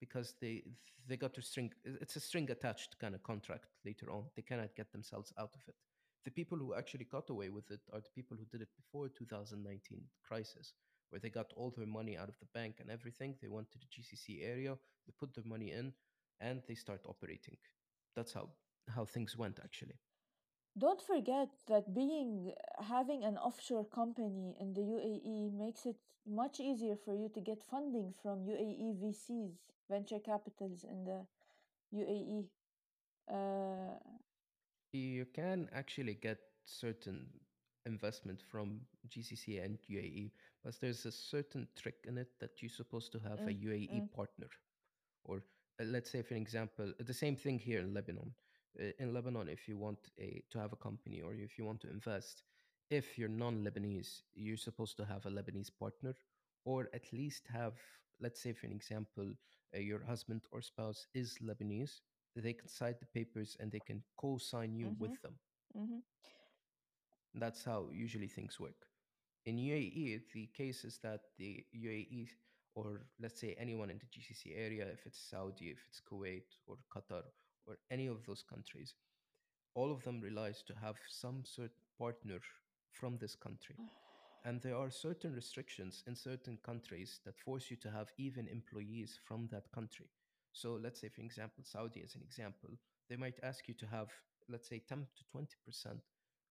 [0.00, 0.62] because they
[1.06, 1.72] they got to string.
[1.84, 4.24] It's a string attached kind of contract later on.
[4.36, 5.74] They cannot get themselves out of it.
[6.24, 9.08] The people who actually got away with it are the people who did it before
[9.08, 10.74] 2019 crisis,
[11.08, 13.36] where they got all their money out of the bank and everything.
[13.40, 15.92] They went to the GCC area, they put their money in,
[16.40, 17.56] and they start operating.
[18.14, 18.50] That's how
[18.94, 19.98] how things went actually.
[20.78, 26.96] Don't forget that being having an offshore company in the UAE makes it much easier
[26.96, 31.26] for you to get funding from UAE VCs, venture capitals in the
[31.92, 32.48] UAE.
[33.28, 33.98] Uh,
[34.92, 37.28] You can actually get certain
[37.86, 40.32] investment from GCC and UAE,
[40.64, 44.02] but there's a certain trick in it that you're supposed to have a mm, UAE
[44.02, 44.48] mm, partner.
[45.24, 45.38] Or
[45.80, 48.34] uh, let's say, for an example, the same thing here in Lebanon.
[48.78, 51.80] Uh, In Lebanon, if you want a, to have a company or if you want
[51.80, 52.42] to invest,
[52.90, 56.14] if you're non-Lebanese, you're supposed to have a Lebanese partner,
[56.64, 57.74] or at least have,
[58.20, 59.32] let's say, for an example,
[59.74, 62.00] uh, your husband or spouse is Lebanese.
[62.36, 65.38] They can sign the papers and they can co-sign you mhm, with them
[65.74, 66.02] mhm,
[67.34, 68.86] that's how usually things work.
[69.46, 72.28] In UAE, the case is that the UAE,
[72.74, 76.76] or let's say anyone in the GCC area, if it's Saudi, if it's Kuwait or
[76.94, 77.22] Qatar
[77.66, 78.94] or any of those countries,
[79.74, 82.40] all of them relies to have some sort partner
[82.92, 83.76] from this country.
[84.44, 89.18] And there are certain restrictions in certain countries that force you to have even employees
[89.24, 90.06] from that country.
[90.52, 92.70] So let's say, for example, Saudi as an example,
[93.08, 94.08] they might ask you to have,
[94.48, 96.00] let's say, 10 to 20%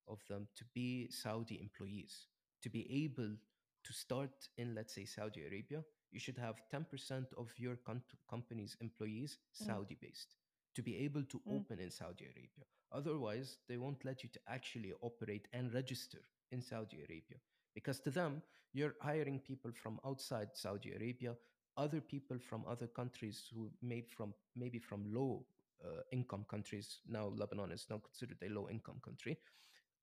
[0.07, 2.27] of them to be Saudi employees.
[2.63, 3.35] To be able
[3.83, 8.77] to start in, let's say, Saudi Arabia, you should have 10% of your com- company's
[8.81, 10.35] employees mm, Saudi based
[10.75, 12.65] to be able to mm, open in Saudi Arabia.
[12.91, 16.19] Otherwise, they won't let you to actually operate and register
[16.51, 17.37] in Saudi Arabia
[17.73, 18.41] because to them
[18.73, 21.35] you're hiring people from outside Saudi Arabia,
[21.77, 25.45] other people from other countries who made from maybe from low
[25.83, 26.99] uh, income countries.
[27.07, 29.37] Now Lebanon is now considered a low income country.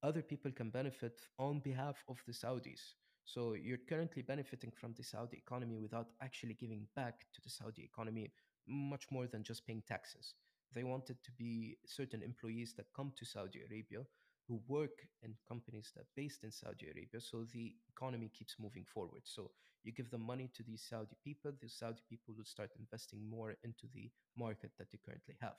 [0.03, 2.95] Other people can benefit on behalf of the Saudis.
[3.25, 7.83] So you're currently benefiting from the Saudi economy without actually giving back to the Saudi
[7.83, 8.31] economy
[8.69, 10.35] much more than just paying taxes.
[10.77, 14.01] They wanted to be certain employees that come to Saudi Arabia
[14.47, 17.19] who work in companies that are based in Saudi Arabia.
[17.19, 19.23] So the economy keeps moving forward.
[19.25, 19.51] So
[19.85, 23.57] you give the money to these Saudi people, the Saudi people will start investing more
[23.65, 25.57] into the market that they currently have.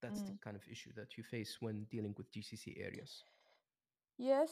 [0.00, 0.40] That's the mm.
[0.40, 3.24] kind of issue that you face when dealing with GCC areas.
[4.18, 4.50] Yes,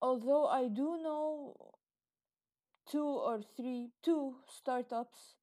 [0.00, 1.56] although I do know
[2.88, 5.34] two or three, two startups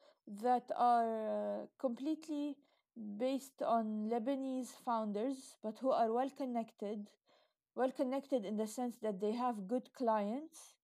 [0.41, 2.55] that are uh, completely
[2.95, 7.09] based on Lebanese founders, but who are well connected.
[7.75, 10.75] Well connected in the sense that they have good clients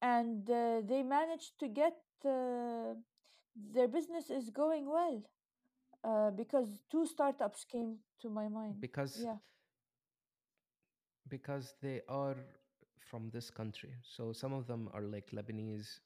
[0.00, 2.94] and uh, they managed to get uh,
[3.74, 5.22] their business is going well
[6.04, 8.80] uh, because two startups came to my mind.
[8.80, 9.36] Because Yeah.
[11.28, 12.36] because they are
[13.00, 13.94] from this country.
[14.02, 16.00] So some of them are like Lebanese,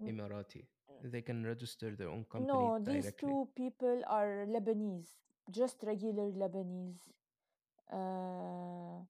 [0.00, 0.66] N- Emirati.
[1.04, 5.10] They can register their own company No, these directly two people are Lebanese,
[5.50, 7.10] just regular Lebanese.
[7.92, 9.04] Uh,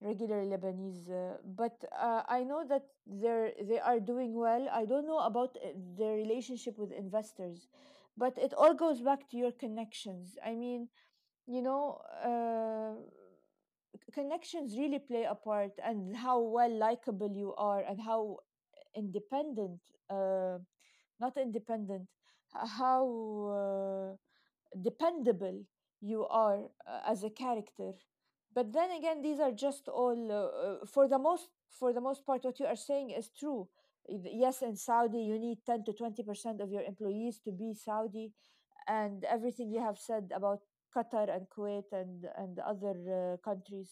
[0.00, 4.68] regular Lebanese, uh, but uh, I know that they're they are doing well.
[4.72, 7.68] I don't know about uh, their relationship with investors,
[8.16, 10.36] but it all goes back to your connections.
[10.44, 10.88] I mean,
[11.46, 12.94] you know, uh,
[14.12, 18.38] connections really play a part, and how well likable you are, and how
[18.94, 19.80] independent,
[20.10, 20.58] uh,
[21.20, 22.08] not independent,
[22.52, 23.04] how
[23.50, 24.16] uh,
[24.82, 25.64] dependable
[26.00, 27.92] you are uh, as a character
[28.54, 32.44] but then again these are just all uh, for the most for the most part
[32.44, 33.66] what you are saying is true
[34.08, 38.32] Yes, in Saudi, you need 10 to 20% of your employees to be Saudi,
[38.86, 40.60] and everything you have said about
[40.94, 43.90] Qatar and Kuwait and, and other uh, countries.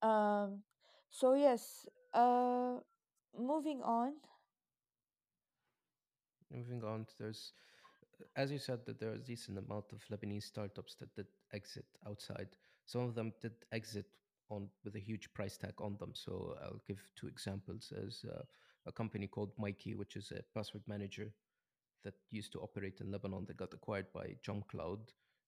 [0.00, 0.62] Um,
[1.10, 2.76] so, yes, uh,
[3.38, 4.14] moving on.
[6.50, 7.52] Moving on, there's,
[8.36, 11.84] as you said, that there are a decent amount of Lebanese startups that did exit
[12.06, 12.48] outside.
[12.86, 14.06] Some of them did exit
[14.50, 16.12] on with a huge price tag on them.
[16.14, 17.92] So I'll give two examples.
[18.06, 18.42] As uh,
[18.86, 21.30] a company called Mykii, which is a password manager
[22.04, 25.00] that used to operate in Lebanon, that got acquired by JumpCloud,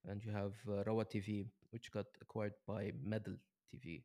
[0.06, 3.34] and you have uh, Rawa TV, which got acquired by Medal
[3.72, 4.02] TV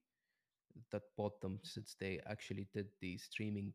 [0.91, 3.73] that bought them since they actually did the streaming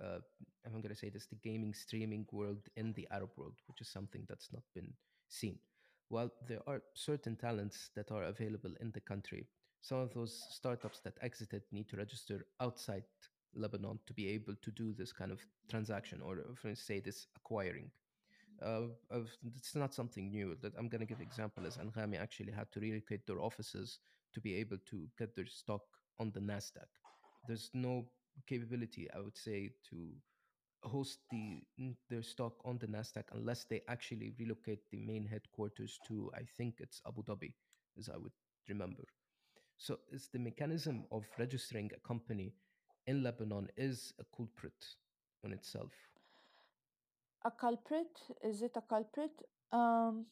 [0.00, 0.18] uh,
[0.66, 3.88] i'm going to say this the gaming streaming world in the arab world which is
[3.88, 4.92] something that's not been
[5.28, 5.58] seen
[6.08, 9.46] while there are certain talents that are available in the country
[9.80, 13.04] some of those startups that exited need to register outside
[13.54, 17.26] lebanon to be able to do this kind of transaction or for instance say this
[17.36, 17.90] acquiring
[18.64, 18.82] uh,
[19.56, 20.56] it's not something new.
[20.62, 23.98] That I'm going to give example is Anghami actually had to relocate their offices
[24.34, 25.82] to be able to get their stock
[26.20, 26.86] on the Nasdaq.
[27.48, 28.06] There's no
[28.46, 30.08] capability, I would say, to
[30.84, 31.62] host the
[32.10, 36.76] their stock on the Nasdaq unless they actually relocate the main headquarters to I think
[36.80, 37.52] it's Abu Dhabi,
[37.98, 38.32] as I would
[38.68, 39.04] remember.
[39.78, 42.54] So it's the mechanism of registering a company
[43.06, 44.96] in Lebanon is a culprit
[45.44, 45.92] on itself.
[47.44, 48.20] A culprit?
[48.44, 49.32] Is it a culprit?
[49.72, 50.26] Um,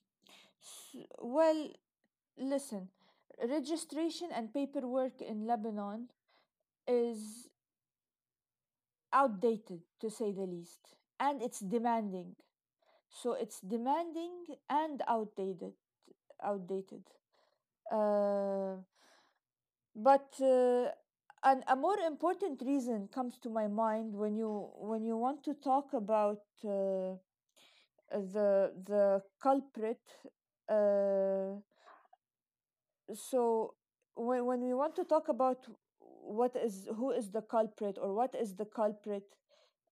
[1.19, 1.71] well,
[2.39, 2.89] listen,
[3.49, 6.09] registration and paperwork in Lebanon
[6.87, 7.50] is
[9.13, 12.37] outdated to say the least, and it's demanding.
[13.11, 15.75] So it's demanding and outdated.
[16.43, 17.05] Outdated.
[17.93, 18.77] Uh,
[19.95, 20.89] but uh,
[21.69, 25.93] a more important reason comes to my mind when you when you want to talk
[25.95, 27.17] about uh,
[28.11, 30.01] the the culprit.
[30.69, 31.61] Uh,
[33.15, 33.75] so
[34.15, 35.67] when when we want to talk about
[36.31, 39.25] what is who is the culprit or what is the culprit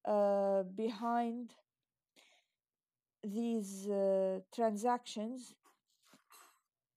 [0.04, 1.54] uh, behind
[3.24, 5.54] these uh, transactions,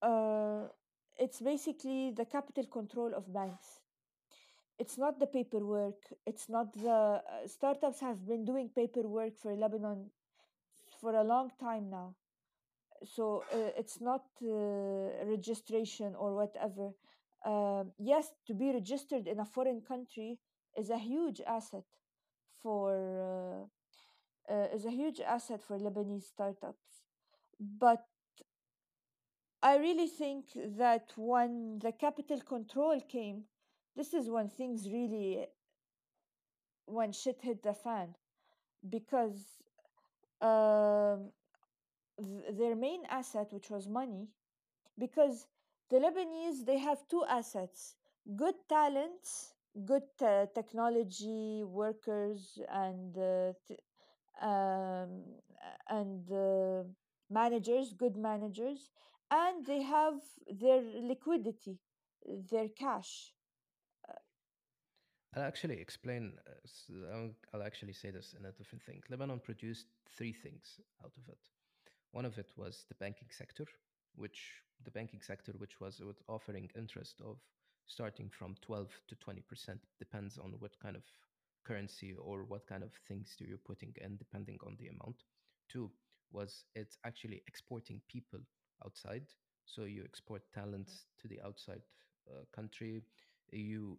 [0.02, 0.68] uh,
[1.20, 3.80] it's basically the capital control of banks.
[4.80, 6.02] It's not the paperwork.
[6.26, 10.10] It's not the uh, startups have been doing paperwork for Lebanon
[11.00, 12.16] for a long time now.
[13.04, 16.92] So uh, it's not uh, registration or whatever.
[17.46, 20.40] Um, yes, to be registered in a foreign country
[20.78, 21.84] is a huge asset
[22.62, 23.68] for
[24.50, 27.04] uh, uh, is a huge asset for Lebanese startups.
[27.60, 28.06] But
[29.64, 33.46] I really think that when the capital control came,
[33.96, 35.48] this is when things really
[36.86, 38.16] when shit hit the fan
[38.90, 39.46] because
[40.42, 41.32] um,
[42.20, 44.28] th- their main asset, which was money,
[44.98, 45.48] because
[45.92, 47.96] the Lebanese they have two assets:
[48.36, 49.54] good talents,
[49.86, 53.54] good uh, technology workers, and uh,
[54.46, 55.24] um,
[55.90, 56.84] and uh,
[57.30, 58.90] managers, good managers,
[59.30, 60.16] and they have
[60.60, 61.78] their liquidity,
[62.50, 63.34] their cash.
[65.36, 66.34] I'll actually explain.
[66.48, 69.02] Uh, I'll actually say this in a different thing.
[69.10, 69.88] Lebanon produced
[70.18, 71.40] three things out of it.
[72.12, 73.66] One of it was the banking sector,
[74.16, 74.40] which
[74.84, 77.38] the banking sector, which was offering interest of
[77.88, 81.04] starting from 12 to 20 percent, depends on what kind of
[81.66, 85.24] currency or what kind of things do you're putting in, depending on the amount.
[85.70, 85.92] Two
[86.32, 88.40] was it's actually exporting people
[88.86, 89.28] outside,
[89.66, 91.82] so you export talents to the outside
[92.30, 93.04] uh, country.
[93.52, 93.98] You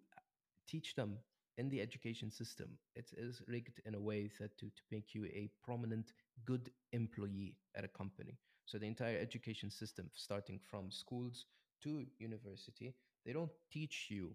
[0.66, 1.18] teach them
[1.58, 2.70] in the education system.
[2.94, 6.12] It is rigged in a way that to, to make you a prominent,
[6.46, 8.38] good employee at a company.
[8.64, 11.46] So the entire education system, starting from schools
[11.82, 12.94] to university,
[13.24, 14.34] they don't teach you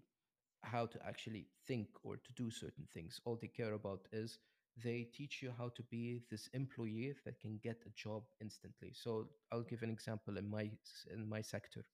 [0.62, 3.20] how to actually think or to do certain things.
[3.24, 4.38] All they care about is
[4.84, 8.92] they teach you how to be this employee that can get a job instantly.
[8.94, 10.70] So I'll give an example in my
[11.12, 11.84] in my sector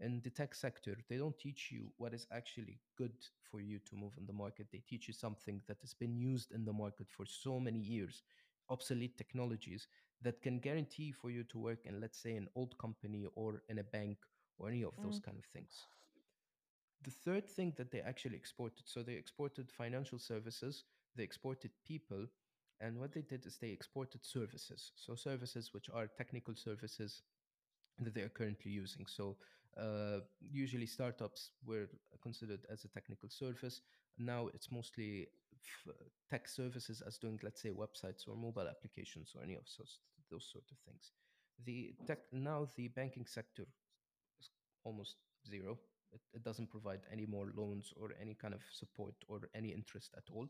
[0.00, 3.12] in the tech sector, they don't teach you what is actually good
[3.42, 4.68] for you to move in the market.
[4.72, 8.22] They teach you something that has been used in the market for so many years,
[8.70, 9.86] obsolete technologies
[10.22, 13.78] that can guarantee for you to work in, let's say, an old company or in
[13.78, 14.18] a bank
[14.58, 15.86] or any of those Mm, kind of things.
[17.02, 20.84] The third thing that they actually exported, so they exported financial services,
[21.16, 22.26] they exported people,
[22.80, 24.92] and what they did is they exported services.
[24.96, 27.22] So services which are technical services
[28.00, 29.06] that they are currently using.
[29.06, 29.36] So
[29.76, 31.88] uh, usually startups were
[32.22, 33.82] considered as a technical service.
[34.18, 35.28] Now it's mostly
[35.88, 35.92] Uh,
[36.30, 39.98] tech services as doing, let's say, websites or mobile applications or any of those,
[40.30, 41.12] those sort of things.
[41.64, 43.66] The tech now the banking sector
[44.40, 44.50] is
[44.84, 45.16] almost
[45.48, 45.78] zero.
[46.12, 50.14] It, it doesn't provide any more loans or any kind of support or any interest
[50.16, 50.48] at all.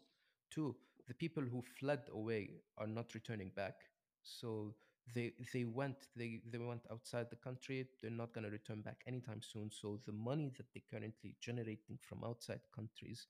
[0.50, 3.74] Two, the people who fled away are not returning back.
[4.22, 4.74] So
[5.14, 7.86] they they went they they went outside the country.
[8.00, 9.70] They're not going to return back anytime soon.
[9.70, 13.26] So the money that they're currently generating from outside countries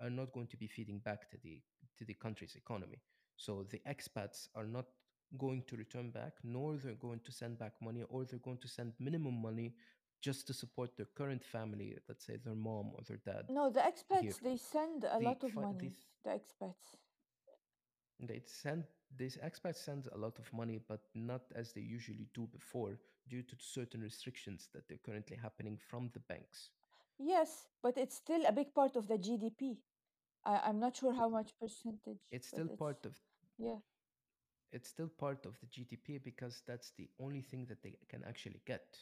[0.00, 1.62] are not going to be feeding back to the
[1.98, 3.00] to the country's economy.
[3.36, 4.86] So the expats are not
[5.38, 8.68] going to return back, nor they're going to send back money, or they're going to
[8.68, 9.74] send minimum money
[10.20, 13.80] just to support their current family, let's say their mom or their dad No, the
[14.10, 14.34] here.
[14.34, 15.94] expats they send a The lot of fi- money.
[16.24, 16.96] The expats.
[18.20, 18.84] they send
[19.16, 23.42] these expats send a lot of money, but not as they usually do before, due
[23.42, 26.70] to certain restrictions that are currently happening from the banks.
[27.18, 29.78] Yes, but it's still a big part of the GDP.
[30.44, 33.14] I, I'm not sure how much percentage, It's still it's part of
[33.58, 33.78] yeah.
[34.72, 38.60] it's still part of the GDP because that's the only thing that they can actually
[38.66, 38.98] get.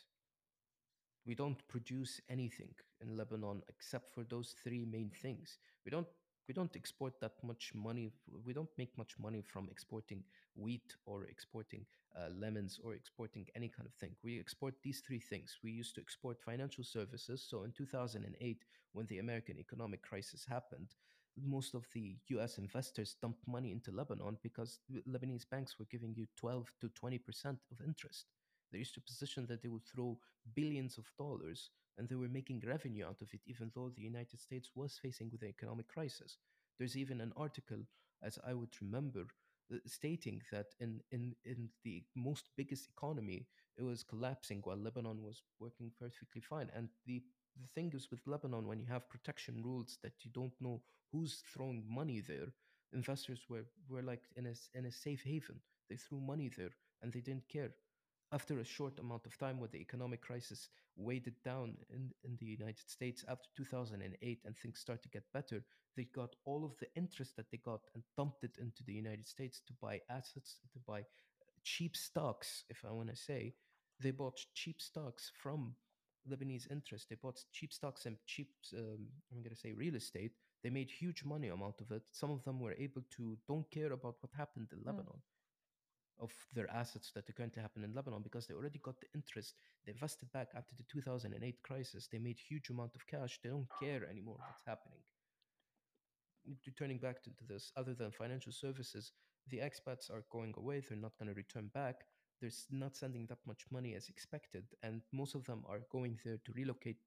[1.26, 5.58] We don't produce anything in Lebanon except for those three main things.
[5.84, 6.06] We don't
[6.48, 8.12] we don't export that much money.
[8.44, 10.22] We don't make much money from exporting
[10.54, 11.84] wheat or exporting
[12.16, 14.14] uh, lemons or exporting any kind of thing.
[14.24, 15.58] We export these three things.
[15.62, 17.46] We used to export financial services.
[17.48, 20.88] So in 2008, when the American economic crisis happened,
[21.44, 26.26] most of the US investors dumped money into Lebanon because Lebanese banks were giving you
[26.36, 27.20] 12 to 20%
[27.70, 28.26] of interest.
[28.72, 30.18] They used to position that they would throw
[30.54, 34.40] billions of dollars and they were making revenue out of it, even though the United
[34.40, 36.38] States was facing with an economic crisis.
[36.78, 37.78] There's even an article,
[38.22, 39.26] as I would remember,
[39.72, 43.46] Uh, stating that in, in, in the most biggest economy,
[43.76, 46.70] it was collapsing while Lebanon was working perfectly fine.
[46.74, 47.22] And the
[47.60, 51.42] the thing is with Lebanon, when you have protection rules that you don't know who's
[51.52, 52.52] throwing money there,
[52.92, 55.60] investors were, were like in a, in a safe haven.
[55.88, 56.70] They threw money there
[57.02, 57.70] and they didn't care
[58.36, 62.36] after a short amount of time when the economic crisis weighed it down in, in
[62.38, 65.64] the United States after 2008 and things started to get better,
[65.96, 69.26] they got all of the interest that they got and dumped it into the United
[69.26, 71.00] States to buy assets, to buy
[71.64, 73.54] cheap stocks, if I want to say.
[74.02, 75.74] They bought cheap stocks from
[76.30, 77.08] Lebanese interest.
[77.08, 80.32] They bought cheap stocks and cheap, um, I'm going to say, real estate.
[80.62, 82.02] They made huge money amount of it.
[82.12, 85.35] Some of them were able to don't care about what happened in Mm.
[86.18, 89.54] Of their assets that are currently happen in Lebanon because they already got the interest.
[89.84, 92.08] They invested back after the 2008 crisis.
[92.10, 93.38] They made huge amount of cash.
[93.42, 95.00] They don't care anymore what's happening.
[96.66, 99.12] Returning back to, to this, other than financial services,
[99.50, 100.80] the expats are going away.
[100.80, 102.04] They're not going to return back.
[102.40, 106.38] They're not sending that much money as expected, and most of them are going there
[106.44, 106.98] to relocate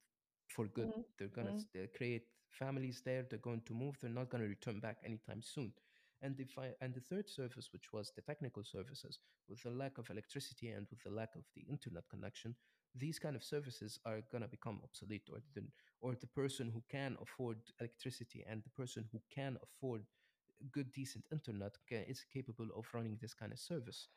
[0.48, 0.88] for good.
[0.88, 1.04] Mm.
[1.18, 3.26] They're going to create families there.
[3.30, 3.98] They're going to move.
[4.02, 5.72] They're not going to return back anytime soon.
[6.22, 9.98] And the fi- and the third service, which was the technical services, with the lack
[9.98, 12.56] of electricity and with the lack of the internet connection,
[12.96, 15.64] these kind of services are gonna become obsolete, or the
[16.02, 20.04] or the person who can afford electricity and the person who can afford
[20.72, 24.08] good decent internet is capable of running this kind of service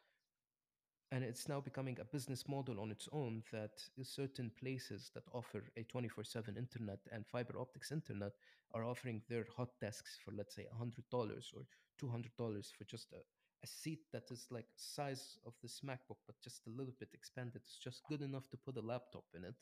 [1.13, 5.63] and it's now becoming a business model on its own that certain places that offer
[5.77, 8.33] a 24/7 internet and fiber optics internet
[8.73, 11.67] are offering their hot desks for let's say $100 or
[11.99, 13.23] $200 for just a,
[13.63, 17.61] a seat that is like size of this macbook but just a little bit expanded.
[17.63, 19.55] It's just good enough to put a laptop in it.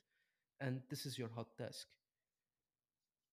[0.60, 1.88] And this is your hot desk.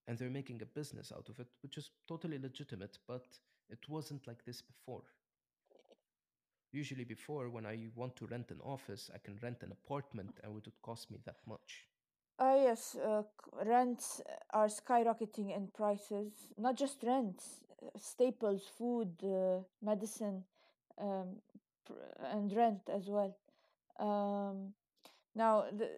[0.08, 3.38] And they're making a business out of it which is totally legitimate but
[3.70, 5.04] it wasn't like this before
[6.72, 10.56] Usually, before, when I want to rent an office, I can rent an apartment and
[10.56, 11.88] it would cost me that much.
[12.38, 13.22] Ah, yes, uh,
[13.64, 16.32] rents are skyrocketing in prices.
[16.56, 20.44] Not just rents, uh, staples, food, uh, medicine,
[20.98, 21.40] um,
[21.84, 21.94] pr-
[22.32, 23.36] and rent as well.
[23.98, 24.74] Um,
[25.34, 25.90] now, the,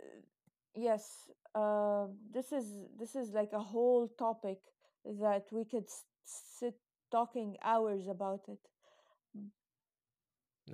[0.74, 2.66] yes, uh, this is
[2.98, 4.60] this is like a whole topic
[5.04, 6.76] that we could s- sit
[7.10, 8.60] talking hours about it.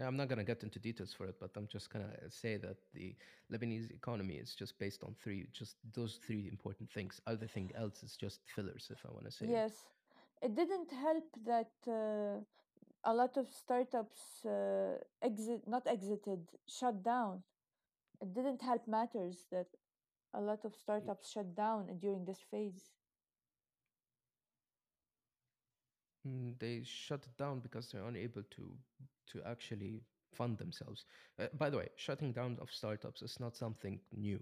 [0.03, 2.57] I'm not going to get into details for it, but I'm just going to say
[2.59, 3.15] that the
[3.53, 7.21] Lebanese economy is just based on three, just those three important things.
[7.27, 9.47] Everything else is just fillers, if I want to say.
[9.49, 9.73] Yes,
[10.43, 12.41] it didn't help that uh,
[13.05, 17.43] a lot of startups uh, exit, not exited, shut down.
[18.21, 19.67] It didn't help matters that
[20.35, 22.93] a lot of startups shut down during this phase.
[26.27, 28.77] Mm, They shut it down because they're unable to
[29.33, 30.03] to actually
[30.33, 31.05] fund themselves.
[31.39, 34.41] Uh, by the way, shutting down of startups is not something new.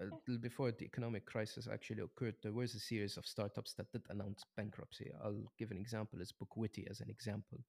[0.00, 0.06] uh,
[0.40, 4.44] before the economic crisis actually occurred, there was a series of startups that did announce
[4.56, 5.10] bankruptcy.
[5.24, 7.60] I'll give an example as Bookwitty as an example.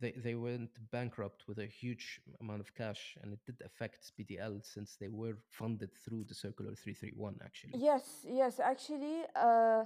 [0.00, 4.60] They they went bankrupt with a huge amount of cash, and it did affect BDL
[4.62, 7.80] since they were funded through the Circular 331 actually.
[7.80, 9.84] Yes, yes, actually, uh,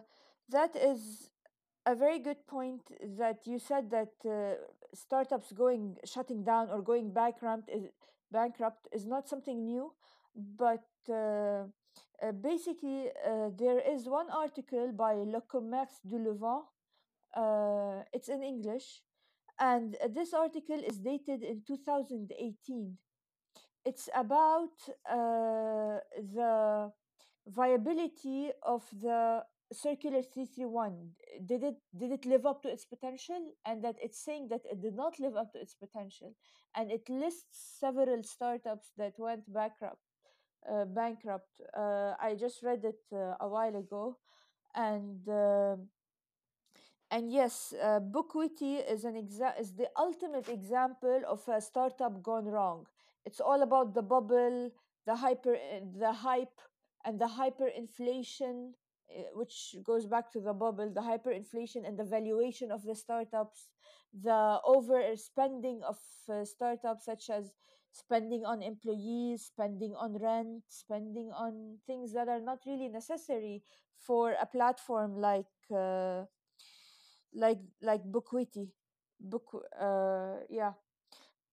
[0.51, 1.31] that is
[1.87, 2.83] a very good point
[3.19, 4.55] that you said that uh,
[4.95, 7.85] startups going shutting down or going bankrupt is
[8.31, 9.93] bankrupt is not something new,
[10.35, 11.65] but uh,
[12.23, 16.65] uh, basically uh, there is one article by Le Commerce du Levant.
[17.35, 19.03] Uh, it's in English,
[19.59, 22.99] and this article is dated in 2018
[23.89, 24.77] it's about
[25.11, 25.99] uh,
[26.35, 26.93] the
[27.47, 31.11] viability of the circular 331
[31.45, 33.53] did it did it live up to its potential?
[33.67, 36.35] And that it's saying that it did not live up to its potential.
[36.75, 40.01] And it lists several startups that went bankrupt
[40.71, 41.61] uh, bankrupt.
[41.77, 44.19] Uh, i just read it uh, a while ago.
[44.75, 45.89] And um
[47.11, 52.45] and yes, uh, Bookwitty is an exa- is the ultimate example of a startup gone
[52.47, 52.87] wrong.
[53.25, 54.71] It's all about the bubble,
[55.07, 56.61] the hyper, uh, the hype,
[57.05, 58.73] and the hyperinflation,
[59.35, 63.69] which goes back to the bubble, the hyperinflation and the valuation of the startups,
[64.13, 65.99] the overspending of
[66.29, 67.53] uh, startups, such as
[67.93, 73.63] spending on employees, spending on rent, spending on things that are not really necessary
[73.99, 75.47] for a platform like.
[75.75, 76.25] Uh,
[77.35, 78.69] like like Bookwitty.
[79.21, 80.73] Book uh yeah.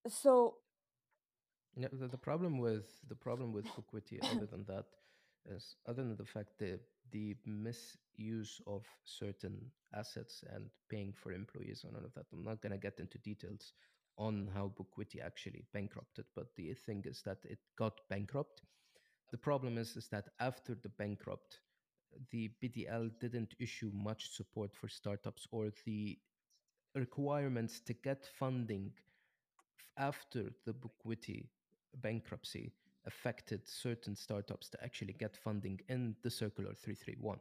[0.08, 0.58] So
[1.76, 4.86] Yeah, the, the problem with the problem with Bookwitty, other than that,
[5.46, 6.80] is other than the fact that
[7.16, 12.26] the misuse of certain assets and paying for employees and all of that.
[12.34, 13.72] I'm not gonna get into details
[14.18, 18.64] on how Bookwitty actually bankrupted, but the thing is that it got bankrupt.
[19.32, 21.62] The problem is is that after the bankrupt,
[22.32, 26.18] the BDL didn't issue much support for startups or the
[26.96, 28.92] requirements to get funding
[29.98, 31.48] after the Bookwitty
[32.02, 32.74] bankruptcy
[33.06, 37.40] affected certain startups to actually get funding in the Circular 331.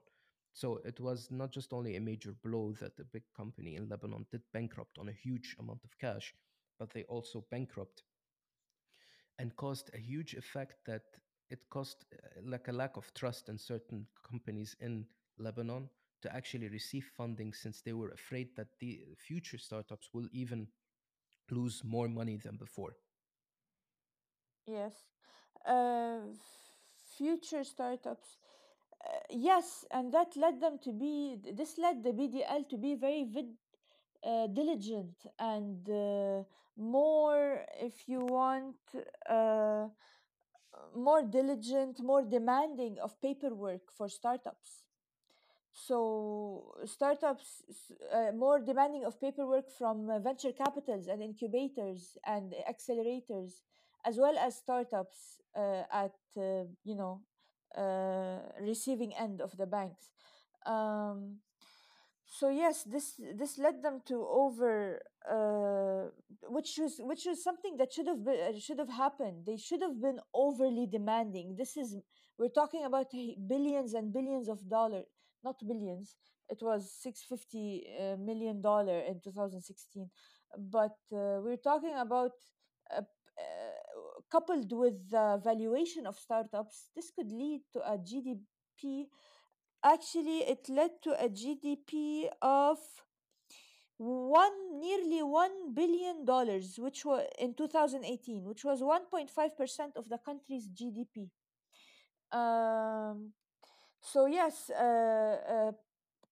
[0.53, 4.27] So it was not just only a major blow that a big company in Lebanon
[4.31, 6.35] did bankrupt on a huge amount of cash,
[6.79, 8.03] but they also bankrupt
[9.39, 11.03] and caused a huge effect that
[11.51, 15.07] it caused uh, like a lack of trust in certain companies in
[15.39, 15.89] Lebanon
[16.23, 20.69] to actually receive funding since they were afraid that the future startups will even
[21.51, 22.97] lose more money than before.
[24.67, 25.05] yes.
[25.67, 26.21] Uh
[27.19, 28.39] future startups.
[29.05, 33.25] Uh, yes, and that led them to be this led the BDL to be very
[33.25, 33.57] vid-
[34.25, 36.43] uh, diligent and uh,
[36.77, 38.77] more if you want
[39.29, 39.89] uh,
[40.95, 44.83] more diligent, more demanding of paperwork for startups.
[45.73, 47.63] So startups
[48.13, 53.53] uh, more demanding of paperwork from venture capitals and incubators and accelerators,
[54.05, 57.21] as well as startups uh, at uh, you know
[57.77, 60.11] uh, receiving end of the banks.
[60.67, 61.39] Um,
[62.27, 65.01] so yes this this led them to over
[65.31, 66.11] uh,
[66.49, 69.47] which was which was something that should have been should have happened.
[69.47, 71.57] They should have been overly demanding.
[71.57, 71.97] This is
[72.39, 73.07] we're talking about
[73.49, 75.07] billions and billions of dollars
[75.45, 76.17] not billions.
[76.49, 80.11] It was 650 uh, million dollar in 2016
[80.71, 82.33] but uh, we're talking about
[82.97, 83.03] uh,
[84.35, 89.07] coupled with the valuation of startups this could lead to a gdp
[89.85, 92.79] Actually, it led to a GDP of
[93.99, 100.17] one nearly one billion dollars, which was in 2018, which was 1.5 percent of the
[100.17, 101.29] country's GDP.
[102.33, 103.33] Um,
[104.01, 105.73] so yes, uh, uh,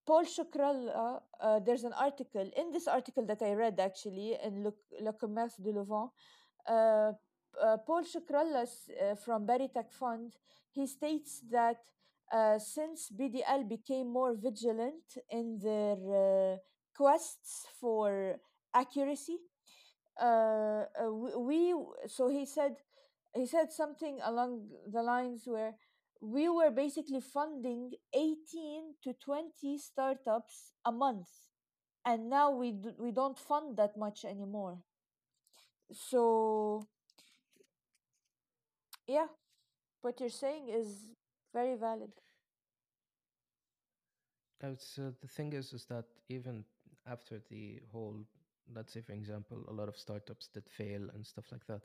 [0.06, 4.72] Paul Shukrallah, uh, there's an article in this article that I read actually in Le,
[4.98, 6.10] Le Commerce du Levant.
[7.60, 10.32] Uh, Paul Shukrallah uh, from Berytech Fund,
[10.72, 11.76] he states that
[12.32, 16.56] uh, since BDL became more vigilant in their uh,
[16.96, 18.36] quests for
[18.74, 19.38] accuracy,
[20.20, 20.84] uh,
[21.38, 21.74] we
[22.06, 22.76] so he said
[23.34, 25.74] he said something along the lines where
[26.20, 31.28] we were basically funding 18 to 20 startups a month
[32.04, 34.78] and now we d- we don't fund that much anymore.
[35.92, 36.86] So
[39.16, 39.28] yeah
[40.02, 40.88] what you're saying is
[41.52, 42.12] very valid
[44.62, 44.74] Uh,
[45.20, 46.64] the thing is, is that even
[47.06, 48.24] after the whole,
[48.74, 51.82] let's say, for example, a lot of startups that fail and stuff like that,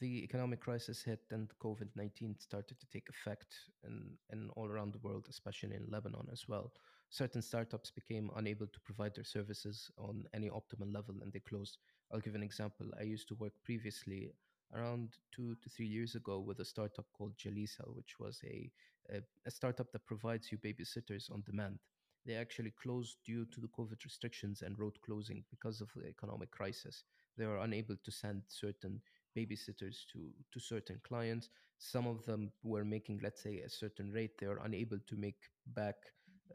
[0.00, 4.92] the economic crisis hit and COVID 19 started to take effect in, in all around
[4.92, 6.72] the world, especially in Lebanon as well.
[7.10, 11.78] Certain startups became unable to provide their services on any optimal level and they closed.
[12.12, 12.86] I'll give an example.
[12.98, 14.32] I used to work previously
[14.74, 18.70] around two to three years ago with a startup called Jalisa, which was a,
[19.10, 21.78] a, a startup that provides you babysitters on demand.
[22.24, 26.50] They actually closed due to the COVID restrictions and road closing because of the economic
[26.52, 27.04] crisis.
[27.36, 29.00] They were unable to send certain
[29.36, 31.48] babysitters to to certain clients
[31.78, 35.50] some of them were making let's say a certain rate they are unable to make
[35.74, 35.96] back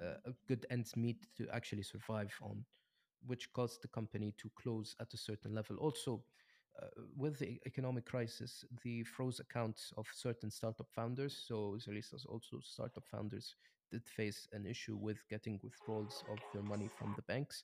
[0.01, 2.63] uh, a good ends meet to actually survive on
[3.25, 6.23] which caused the company to close at a certain level also
[6.81, 12.59] uh, with the economic crisis the froze accounts of certain startup founders so Jalisa's also
[12.63, 13.55] startup founders
[13.91, 17.63] did face an issue with getting withdrawals of their money from the banks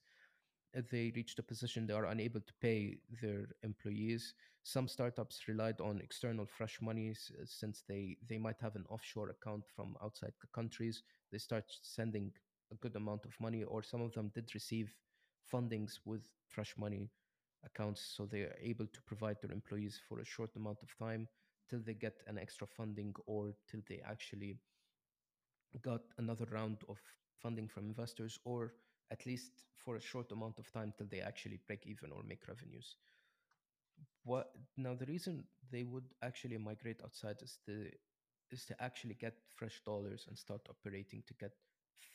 [0.90, 4.34] they reached a position they are unable to pay their employees.
[4.64, 9.30] Some startups relied on external fresh monies uh, since they, they might have an offshore
[9.30, 11.04] account from outside the countries.
[11.32, 12.32] They start sending
[12.72, 14.96] a good amount of money, or some of them did receive
[15.52, 17.10] fundings with fresh money
[17.66, 21.28] accounts, so they are able to provide their employees for a short amount of time
[21.70, 24.58] till they get an extra funding or till they actually
[25.82, 27.00] got another round of
[27.42, 28.74] funding from investors or
[29.12, 32.48] at least for a short amount of time till they actually break even or make
[32.48, 32.98] revenues.
[34.24, 37.90] What now the reason they would actually migrate outside is to
[38.52, 41.52] is to actually get fresh dollars and start operating to get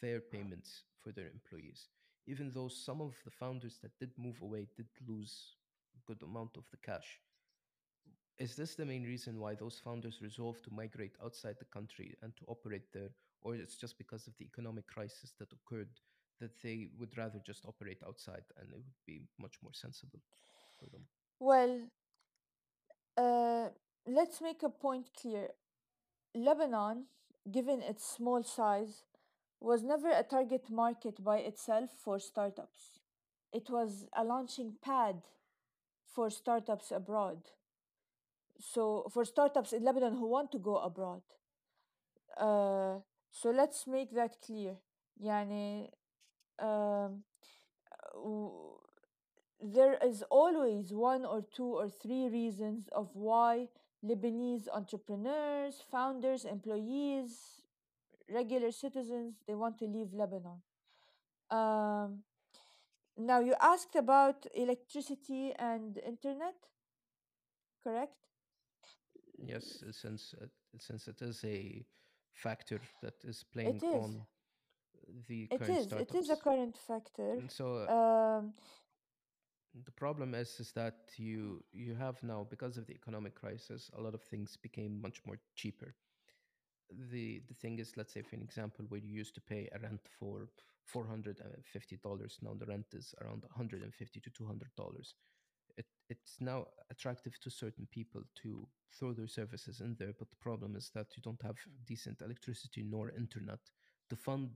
[0.01, 1.89] fair payments for their employees
[2.29, 5.57] even though some of the founders that did move away did lose
[5.97, 7.21] a good amount of the cash
[8.39, 12.35] is this the main reason why those founders resolved to migrate outside the country and
[12.37, 13.11] to operate there,
[13.43, 15.89] or it's just because of the economic crisis that occurred
[16.41, 20.21] that they would rather just operate outside and it would be much more sensible
[20.79, 21.03] for them?
[21.41, 21.81] Well,
[23.17, 23.71] uh,
[24.07, 25.49] let's make a point clear.
[26.35, 27.07] Lebanon,
[27.51, 29.03] given its small size,
[29.61, 33.01] was never a target market by itself for startups.
[33.53, 35.23] It was a launching pad
[36.15, 37.43] for startups abroad.
[38.61, 41.23] So, for startups in Lebanon who want to go abroad.
[42.37, 42.99] Uh,
[43.31, 44.77] so, let's make that clear.
[45.23, 45.91] Yani,
[46.59, 47.25] um,
[48.15, 48.79] w-
[49.61, 53.69] there is always one or two or three reasons of why
[54.05, 57.58] Lebanese entrepreneurs, founders, employees,
[58.33, 60.63] regular citizens they want to leave Lebanon.
[61.51, 62.25] Um,
[63.17, 66.55] now you asked about electricity and internet,
[67.83, 68.17] correct?
[69.39, 70.47] Yes, since uh,
[70.79, 71.85] since it is a
[72.33, 73.83] factor that is playing is.
[73.85, 74.27] on
[75.29, 75.93] the It current is.
[75.93, 77.33] It is a current factor.
[77.39, 78.55] And so uh, Um,
[79.85, 84.01] the problem is is that you you have now because of the economic crisis a
[84.01, 85.95] lot of things became much more cheaper
[87.11, 89.79] the the thing is let's say for an example where you used to pay a
[89.79, 90.49] rent for
[90.95, 91.37] $450
[92.43, 95.13] now the rent is around 150 to $200
[95.77, 98.67] it, it's now attractive to certain people to
[98.99, 102.83] throw their services in there but the problem is that you don't have decent electricity
[102.89, 103.61] nor internet
[104.09, 104.51] to fund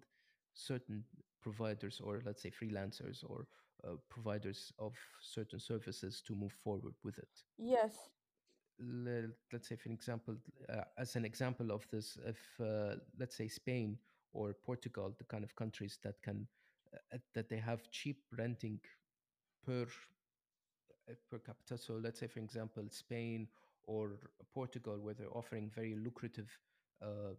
[0.55, 1.05] certain
[1.43, 3.47] providers or let's say freelancers or
[3.85, 7.29] uh, providers of certain services to move forward with it
[7.59, 7.93] yes.
[8.83, 10.37] Le- let's say for example
[10.69, 13.99] uh, as an example of this if uh, let's say spain
[14.33, 16.47] or portugal the kind of countries that can
[16.95, 18.81] uh, that they have cheap renting
[19.67, 19.87] per
[21.09, 21.77] uh, per capita.
[21.79, 23.49] So let's say for example spain
[23.85, 24.13] or
[24.55, 26.49] portugal where they're offering very lucrative
[27.03, 27.35] uh,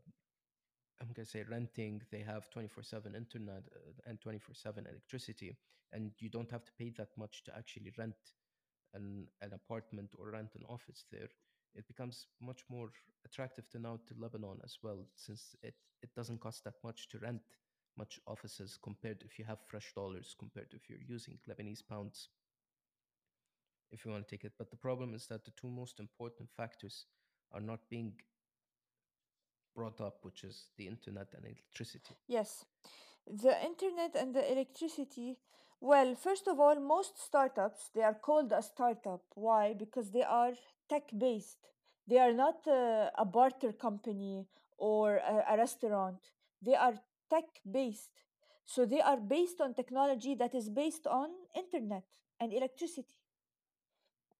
[1.02, 5.58] i'm going to say renting they have 24/7 internet uh, and 24/7 electricity
[5.92, 8.16] and you don't have to pay that much to actually rent
[8.94, 11.30] an, an apartment or rent an office there,
[11.76, 12.90] it becomes much more
[13.26, 17.20] attractive to now to Lebanon as well, since it, it doesn't cost that much to
[17.20, 17.42] rent
[17.98, 22.30] much offices compared if you have fresh dollars compared to if you're using Lebanese pounds
[23.94, 24.54] if you want to take it.
[24.58, 27.06] But the problem is that the two most important factors
[27.52, 28.14] are not being
[29.76, 32.16] brought up, which is the internet and electricity.
[32.28, 32.66] Yes.
[33.28, 35.38] The internet and the electricity.
[35.84, 39.22] Well, first of all, most startups they are called a startup.
[39.36, 39.74] Why?
[39.74, 40.54] Because they are
[40.90, 41.58] tech based.
[42.08, 46.20] They are not uh, a barter company or a, a restaurant.
[46.62, 46.94] They are
[47.30, 48.24] tech based.
[48.64, 52.06] So they are based on technology that is based on internet
[52.40, 53.20] and electricity.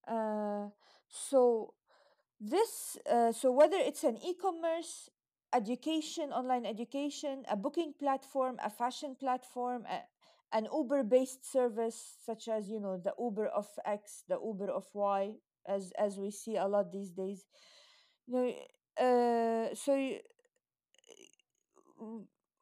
[0.08, 0.70] Uh,
[1.10, 1.74] so
[2.40, 5.10] this, uh, so whether it's an e-commerce,
[5.54, 10.00] education, online education, a booking platform, a fashion platform, a,
[10.54, 15.34] an Uber-based service such as you know the Uber of X, the Uber of Y.
[15.68, 17.46] as as we see a lot these days.
[18.28, 18.50] You know,
[19.00, 19.94] uh, so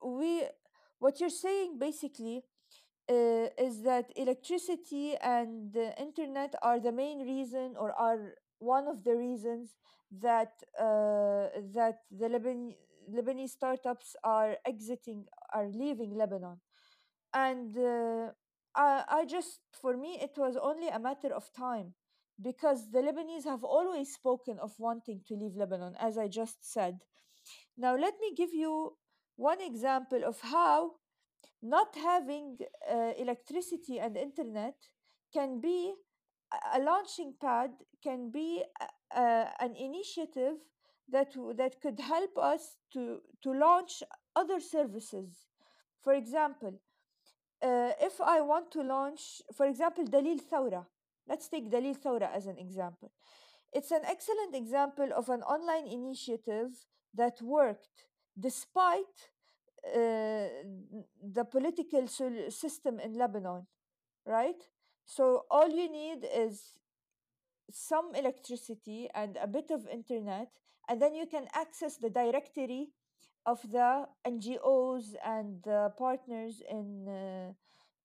[0.03, 0.43] we
[0.99, 2.43] what you're saying basically
[3.09, 9.03] uh, is that electricity and the internet are the main reason or are one of
[9.03, 9.75] the reasons
[10.21, 12.75] that uh, that the Leban-
[13.11, 16.59] Lebanese startups are exiting are leaving Lebanon
[17.33, 18.29] and uh,
[18.75, 21.93] I, I just for me it was only a matter of time
[22.41, 26.99] because the Lebanese have always spoken of wanting to leave Lebanon as I just said.
[27.77, 28.97] Now let me give you
[29.35, 30.93] one example of how
[31.61, 32.57] not having
[32.91, 34.75] uh, electricity and internet
[35.33, 35.93] can be
[36.73, 37.71] a launching pad
[38.03, 40.57] can be a- a- an initiative
[41.09, 44.03] that that could help us to to launch
[44.35, 45.47] other services.
[46.03, 46.79] For example
[47.61, 50.85] uh, if i want to launch for example dalil thawra
[51.27, 53.11] let's take dalil thawra as an example
[53.73, 56.71] it's an excellent example of an online initiative
[57.13, 58.05] that worked
[58.37, 59.31] despite
[59.85, 60.47] uh,
[61.23, 63.65] the political system in Lebanon,
[64.25, 64.61] right?
[65.05, 66.73] So all you need is
[67.71, 70.49] some electricity and a bit of internet,
[70.87, 72.89] and then you can access the directory
[73.45, 77.53] of the NGOs and the partners in uh,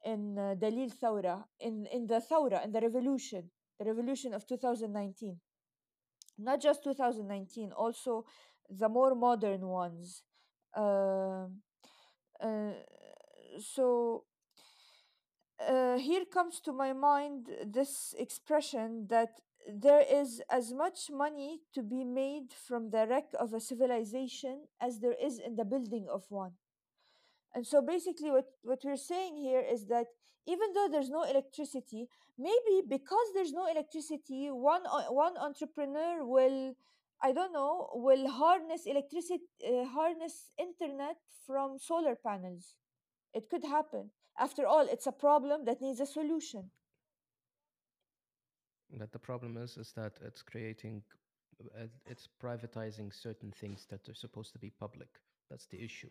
[0.05, 5.41] in uh, Dalil Thawra, in in the Thawra, in the revolution, the revolution of 2019
[6.39, 8.25] not just 2019 also
[8.69, 10.23] the more modern ones.
[10.75, 11.63] Um
[12.41, 12.73] uh,
[13.59, 14.25] so
[15.59, 21.83] uh, here comes to my mind this expression that there is as much money to
[21.83, 26.25] be made from the wreck of a civilization as there is in the building of
[26.31, 26.53] one
[27.55, 30.07] and so basically what, what we're saying here is that
[30.47, 32.09] even though there's no electricity,
[32.39, 36.75] maybe because there's no electricity, one o- one entrepreneur will
[37.23, 42.77] I don't know, will harness electricity uh, harness internet from solar panels.
[43.35, 44.11] It could happen.
[44.39, 46.71] After all, it's a problem that needs a solution.
[48.91, 51.03] But the problem is, is that it's creating,
[51.79, 55.09] uh, it's privatizing certain things that are supposed to be public.
[55.51, 56.11] That's the issue.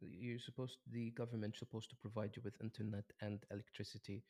[0.00, 4.22] You're supposed, the government supposed to provide you with internet and electricity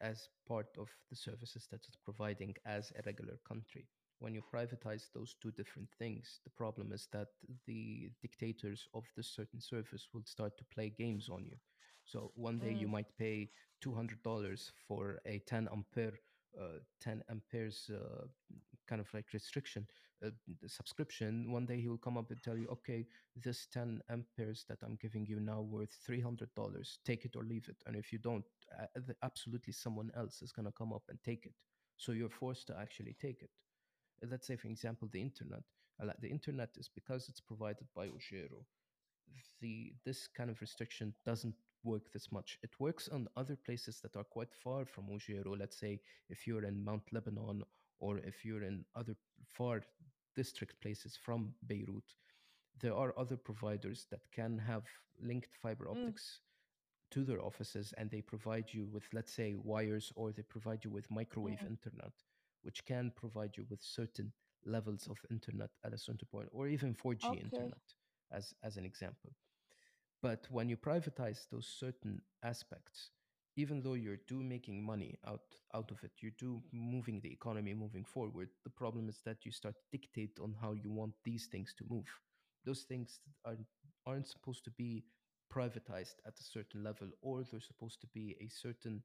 [0.00, 3.86] as part of the services that it's providing as a regular country.
[4.18, 7.28] When you privatize those two different things, the problem is that
[7.66, 11.56] the dictators of this certain service will start to play games on you.
[12.04, 16.18] So one day you Mm, might pay $200 for a 10 ampere,
[17.00, 18.26] 10 amperes uh,
[18.88, 19.86] kind of like restriction
[20.24, 20.30] uh,
[20.66, 21.50] subscription.
[21.50, 24.96] One day he will come up and tell you, okay, this 10 amperes that I'm
[25.00, 26.98] giving you now worth $300.
[27.04, 27.76] Take it or leave it.
[27.86, 28.44] And if you don't,
[28.80, 31.54] uh, absolutely someone else is going to come up and take it.
[31.96, 33.50] So you're forced to actually take it.
[34.22, 35.62] Uh, Let's say, for example, the internet.
[36.02, 38.64] Uh, The internet is because it's provided by Ogero.
[39.60, 41.54] The this kind of restriction doesn't
[41.84, 42.58] work this much.
[42.62, 45.58] It works on other places that are quite far from Ogero.
[45.58, 47.62] Let's say if you're in Mount Lebanon
[48.00, 49.16] or if you're in other
[49.46, 49.82] far
[50.34, 52.14] district places from Beirut,
[52.80, 54.84] there are other providers that can have
[55.20, 56.40] linked fiber mm, optics
[57.10, 60.90] to their offices and they provide you with, let's say, wires or they provide you
[60.90, 61.66] with microwave mm.
[61.68, 62.12] internet,
[62.62, 64.32] which can provide you with certain
[64.64, 67.40] levels of internet at a certain point, or even 4G Okay.
[67.40, 67.82] internet,
[68.32, 69.32] as, as an example.
[70.22, 73.10] But when you privatize those certain aspects,
[73.56, 77.74] even though you're do making money out out of it, you do moving the economy
[77.74, 78.48] moving forward.
[78.64, 81.84] The problem is that you start to dictate on how you want these things to
[81.90, 82.06] move.
[82.64, 83.58] Those things are
[84.06, 85.04] aren't supposed to be
[85.52, 89.02] privatized at a certain level, or they're supposed to be a certain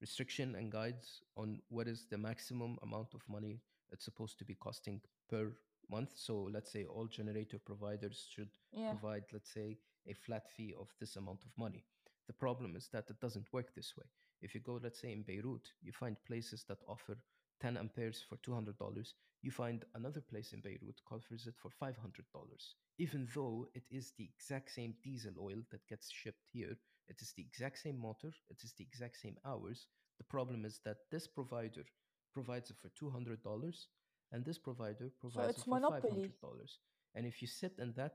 [0.00, 3.60] restriction and guides on what is the maximum amount of money
[3.92, 5.52] it's supposed to be costing per
[5.90, 6.12] month.
[6.16, 8.90] So let's say all generator providers should Yeah.
[8.90, 11.84] provide, let's say, a flat fee of this amount of money.
[12.26, 14.06] The problem is that it doesn't work this way.
[14.40, 17.18] If you go, let's say, in Beirut, you find places that offer
[17.60, 19.14] 10 amperes for $200.
[19.42, 22.74] You find another place in Beirut offers it for $500.
[22.98, 26.76] Even though it is the exact same diesel oil that gets shipped here,
[27.08, 29.86] it is the exact same motor, it is the exact same hours.
[30.18, 31.84] The problem is that this provider
[32.32, 33.86] provides it for $200
[34.32, 36.32] and this provider So provides it for monopoly.
[36.42, 36.78] $500.
[37.14, 38.14] And if you sit in that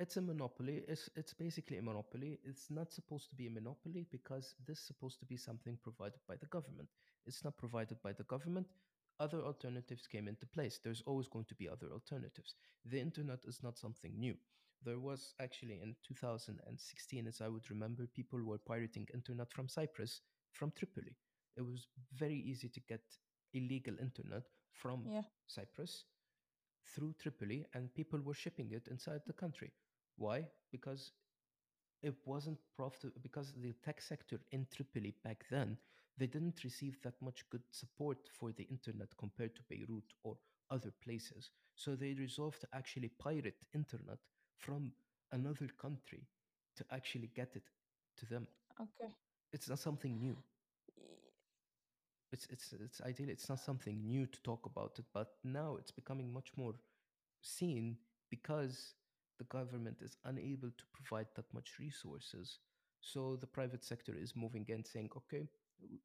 [0.00, 0.82] it's a monopoly.
[0.88, 2.40] It's it's basically a monopoly.
[2.42, 6.20] It's not supposed to be a monopoly because this is supposed to be something provided
[6.26, 6.88] by the government.
[7.26, 8.66] It's not provided by the government.
[9.18, 10.80] Other alternatives came into place.
[10.82, 12.54] There's always going to be other alternatives.
[12.86, 14.36] The internet is not something new.
[14.82, 20.22] There was actually in 2016, as I would remember, people were pirating internet from Cyprus,
[20.54, 21.14] from Tripoli.
[21.58, 23.02] It was very easy to get
[23.52, 26.04] illegal internet from yeah Cyprus
[26.86, 29.72] through Tripoli, and people were shipping it inside the country.
[30.16, 30.46] Why?
[30.72, 31.12] Because
[32.02, 35.76] it wasn't profitable because the tech sector in Tripoli back then
[36.18, 40.36] they didn't receive that much good support for the internet compared to Beirut or
[40.70, 41.50] other places.
[41.76, 44.18] So they resolved to actually pirate internet
[44.58, 44.92] from
[45.32, 46.26] another country
[46.76, 47.64] to actually get it
[48.18, 48.46] to them.
[48.80, 49.16] okay
[49.52, 50.42] It's not something new.
[52.32, 53.28] It's it's it's ideal.
[53.28, 56.74] It's not something new to talk about it, but now it's becoming much more
[57.42, 57.96] seen
[58.30, 58.94] because
[59.38, 62.58] the government is unable to provide that much resources.
[63.00, 65.48] So the private sector is moving in saying, okay,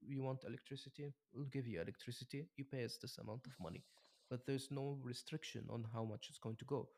[0.02, 1.14] you want electricity?
[1.34, 2.48] We'll give you electricity.
[2.58, 3.84] You pay us this amount of money.
[4.30, 6.90] But there's no restriction on how much it's going to go.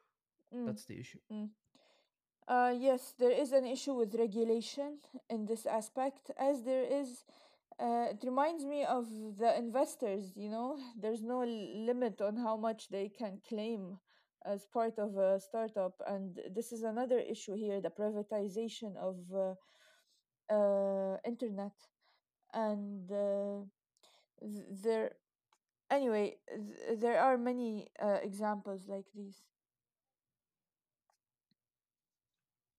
[0.53, 1.19] mm, That's the issue.
[1.31, 1.49] mm.
[2.47, 4.99] Uh, yes, there is an issue with regulation
[5.29, 7.25] in this aspect, as there is.
[7.79, 9.07] Uh, it reminds me of
[9.37, 13.97] the investors, you know, there's no limit on how much they can claim
[14.45, 15.93] as part of a startup.
[16.07, 19.53] And this is another issue here the privatization of uh,
[20.53, 21.73] uh, internet.
[22.53, 23.65] And uh,
[24.83, 25.11] there,
[25.91, 29.41] anyway, th- there are many uh, examples like these.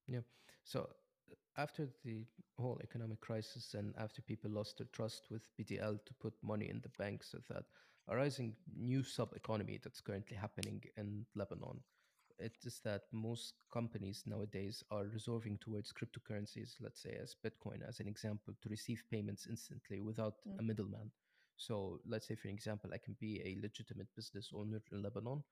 [0.07, 0.21] Yeah.
[0.65, 0.89] So
[1.59, 2.27] after the
[2.59, 6.81] whole economic crisis and after people lost their trust with BDL to put money in
[6.83, 7.65] the banks of that,
[8.09, 11.81] a rising new sub economy that's currently happening in Lebanon.
[12.39, 18.01] It is that most companies nowadays are resolving towards cryptocurrencies, let's say as Bitcoin as
[18.01, 21.11] an example, to receive payments instantly without Mm, a middleman.
[21.57, 25.43] So let's say, for example, I can be a legitimate business owner in Lebanon.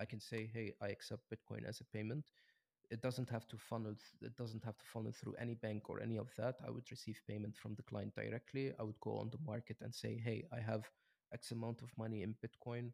[0.00, 2.24] I can say, hey, I accept Bitcoin as a payment
[2.90, 6.16] it doesn't have to funnel it doesn't have to funnel through any bank or any
[6.16, 6.56] of that.
[6.66, 8.72] I would receive payment from the client directly.
[8.78, 10.84] I would go on the market and say hey i have
[11.32, 12.92] x amount of money in bitcoin.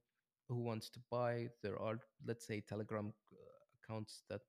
[0.49, 1.49] Who wants to buy?
[1.62, 3.36] There are let's say telegram uh,
[3.78, 4.43] accounts that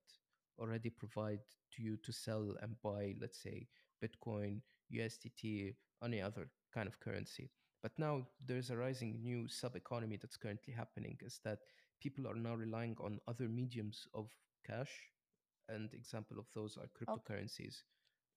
[0.58, 1.40] already provide
[1.72, 3.66] to you to sell and buy let's say
[4.02, 4.60] bitcoin
[4.92, 7.50] usdt any other kind of currency.
[7.82, 11.58] But now there's a rising new sub economy that's currently happening is that
[12.00, 14.30] people are now relying on other mediums of
[14.66, 14.90] cash
[15.68, 17.20] and example of those are Okay.
[17.28, 17.82] cryptocurrencies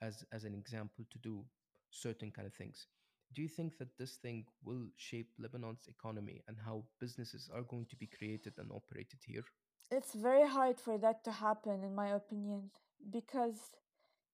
[0.01, 1.45] as as an example to do
[1.91, 2.87] certain kind of things
[3.33, 7.85] do you think that this thing will shape lebanon's economy and how businesses are going
[7.87, 9.43] to be created and operated here
[9.91, 12.71] It's very hard for that to happen, in my opinion,
[13.09, 13.71] because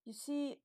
[0.06, 0.60] you see,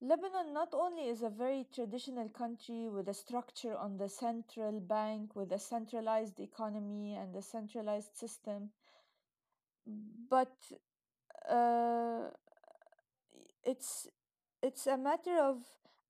[0.00, 5.36] Lebanon not only is a very traditional country with a structure on the central bank,
[5.36, 8.70] with a centralized economy and a centralized system,
[10.28, 10.56] but
[11.50, 12.30] uh,
[13.64, 14.08] it's
[14.62, 15.58] it's a matter of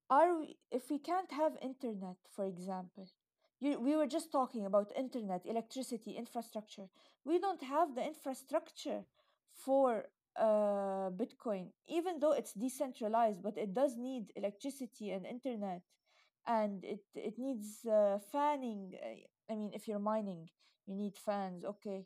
[0.09, 3.07] are we, if we can't have internet, for example,
[3.59, 6.87] you, we were just talking about internet, electricity, infrastructure.
[7.25, 9.03] We don't have the infrastructure
[9.53, 10.05] for
[10.37, 15.81] uh, Bitcoin, even though it's decentralized, but it does need electricity and internet,
[16.47, 18.93] and it it needs uh, fanning.
[19.03, 20.49] uh, I mean, if you're mining,
[20.87, 21.63] you need fans.
[21.65, 22.05] Okay.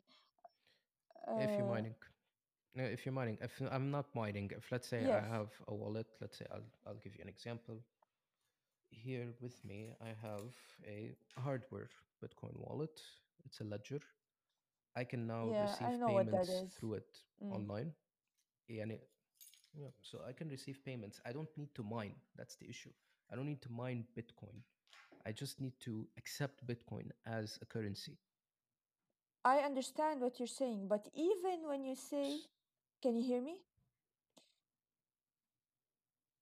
[1.36, 1.94] if you're Uh, mining
[2.79, 5.25] uh, if you're mining if i'm not mining if let's say i yes.
[5.35, 7.79] have a wallet let's say i'll, I'll give you an example
[8.91, 10.53] here with me i have
[10.85, 11.89] a hardware
[12.23, 13.01] bitcoin wallet
[13.45, 13.99] it's a ledger
[14.95, 16.71] i can now Yeah, receive I know what that payments is.
[16.77, 17.49] through it Mm.
[17.57, 17.93] online
[18.69, 18.99] يعني
[19.73, 21.21] Yeah, so I can receive payments.
[21.25, 22.15] I don't need to mine.
[22.35, 22.93] That's the issue.
[23.31, 24.57] I don't need to mine Bitcoin.
[25.25, 28.17] I just need to accept Bitcoin as a currency.
[29.45, 32.47] I understand what you're saying, but even when you say, S-
[33.02, 33.56] can you hear me?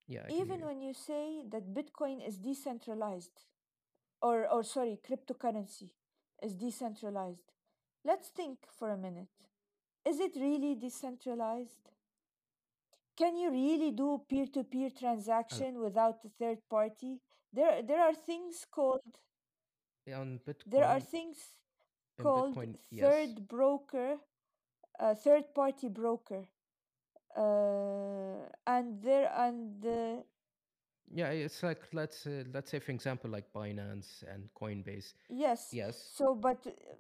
[0.07, 3.45] Yeah, I Even when you say that Bitcoin is decentralized,
[4.21, 5.91] or, or sorry, cryptocurrency
[6.43, 7.53] is decentralized,
[8.05, 9.29] let's think for a minute.
[10.05, 11.93] Is it really decentralized?
[13.17, 17.21] Can you really do peer to peer transaction without a third party?
[17.53, 19.03] There, there are things called
[20.13, 21.37] On there are things
[22.21, 23.05] called Bitcoin, yes.
[23.05, 24.17] third broker,
[25.01, 26.45] uh, third party broker
[27.37, 30.23] uh, and there and uh,
[31.13, 35.15] Yeah, it's like let's uh, let's say for example like Binance and Coinbase.
[35.29, 35.69] yes.
[35.73, 36.59] Yes, so but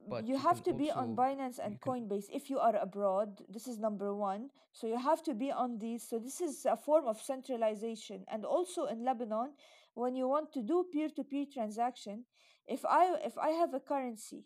[0.08, 3.28] but you you have to be on binance and can coinbase if you are abroad.
[3.48, 4.50] This is number one.
[4.72, 6.02] So you have to be on these.
[6.08, 8.24] So this is a form of centralization.
[8.32, 9.50] And also in lebanon
[9.94, 12.24] when you want to do peer-to-peer transaction
[12.66, 14.44] if i if i have a currency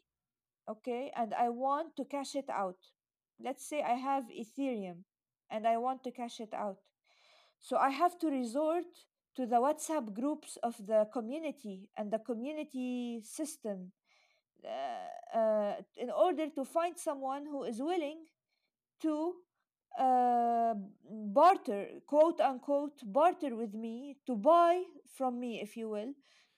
[0.68, 2.78] okay and i want to cash it out
[3.40, 5.04] let's say i have ethereum
[5.50, 6.78] and i want to cash it out
[7.60, 8.86] so i have to resort
[9.36, 13.90] to the WhatsApp groups of the community and the community system
[14.64, 18.24] uh, uh, in order to find someone who is willing
[19.02, 19.34] to
[19.98, 20.74] uh,
[21.04, 24.82] barter, quote unquote, barter with me, to buy
[25.16, 26.12] from me, if you will,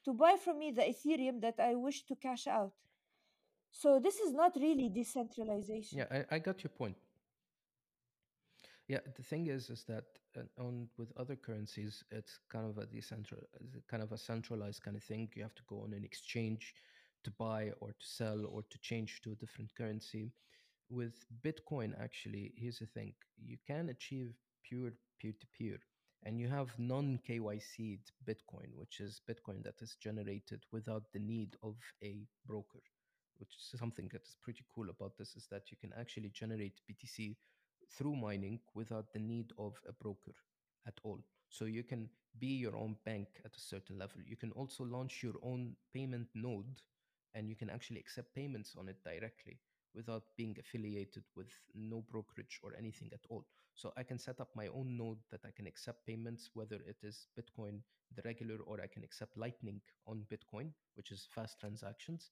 [0.04, 2.72] to buy from me the Ethereum that I wish to cash out.
[3.78, 5.98] So this is not really decentralization.
[5.98, 6.96] Yeah, I, I got your point.
[8.88, 10.04] Yeah, the thing is, is that
[10.38, 13.44] uh, on with other currencies, it's kind of a decentral,
[13.90, 15.28] kind of a centralized kind of thing.
[15.34, 16.74] You have to go on an exchange
[17.24, 20.32] to buy or to sell or to change to a different currency.
[20.88, 25.78] With Bitcoin, actually, here's the thing: you can achieve pure peer-to-peer,
[26.22, 31.76] and you have non-KYC'd Bitcoin, which is Bitcoin that is generated without the need of
[32.02, 32.80] a broker.
[33.38, 36.80] Which is something that is pretty cool about this is that you can actually generate
[36.88, 37.36] BTC
[37.90, 40.34] through mining without the need of a broker
[40.86, 41.20] at all.
[41.48, 42.08] So you can
[42.38, 44.20] be your own bank at a certain level.
[44.26, 46.80] You can also launch your own payment node
[47.34, 49.58] and you can actually accept payments on it directly
[49.94, 53.44] without being affiliated with no brokerage or anything at all.
[53.74, 56.96] So I can set up my own node that I can accept payments, whether it
[57.02, 57.80] is Bitcoin,
[58.14, 62.30] the regular, or I can accept Lightning on Bitcoin, which is fast transactions.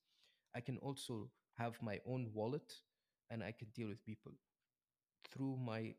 [0.55, 2.73] I can also have my own wallet
[3.31, 4.33] and I can deal with people
[5.31, 5.95] through my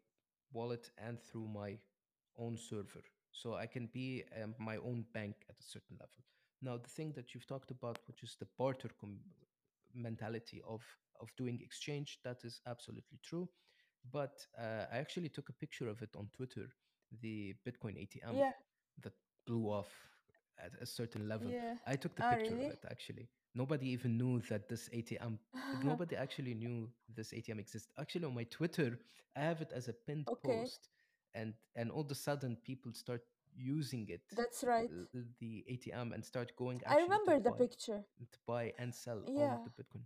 [0.51, 1.77] wallet and through my
[2.37, 3.03] own server.
[3.31, 6.23] So I can be um, my own bank at a certain level.
[6.61, 9.19] Now, the thing that you've talked about, which is the barter com-
[9.93, 10.83] mentality of
[11.21, 13.49] of doing exchange, that is absolutely true.
[14.11, 16.67] But uh, I actually took a picture of it on Twitter,
[17.21, 18.51] the Bitcoin ATM Yeah,
[19.03, 19.13] that
[19.47, 19.91] blew off
[20.59, 21.53] at a certain level.
[21.53, 21.75] yeah.
[21.85, 22.69] I took the Ah, picture of really?
[22.69, 23.29] it actually.
[23.55, 25.37] Nobody even knew that this ATM,
[25.83, 27.91] nobody actually knew this ATM exists.
[27.99, 28.99] Actually, on my Twitter,
[29.35, 30.89] I have it as a pinned okay, post,
[31.33, 33.21] and and all of a sudden people start
[33.57, 34.89] using it, that's right.
[34.91, 38.03] uh, the ATM, and start going I remember the buy picture.
[38.31, 40.03] to buy and sell all Yeah, the Bitcoin.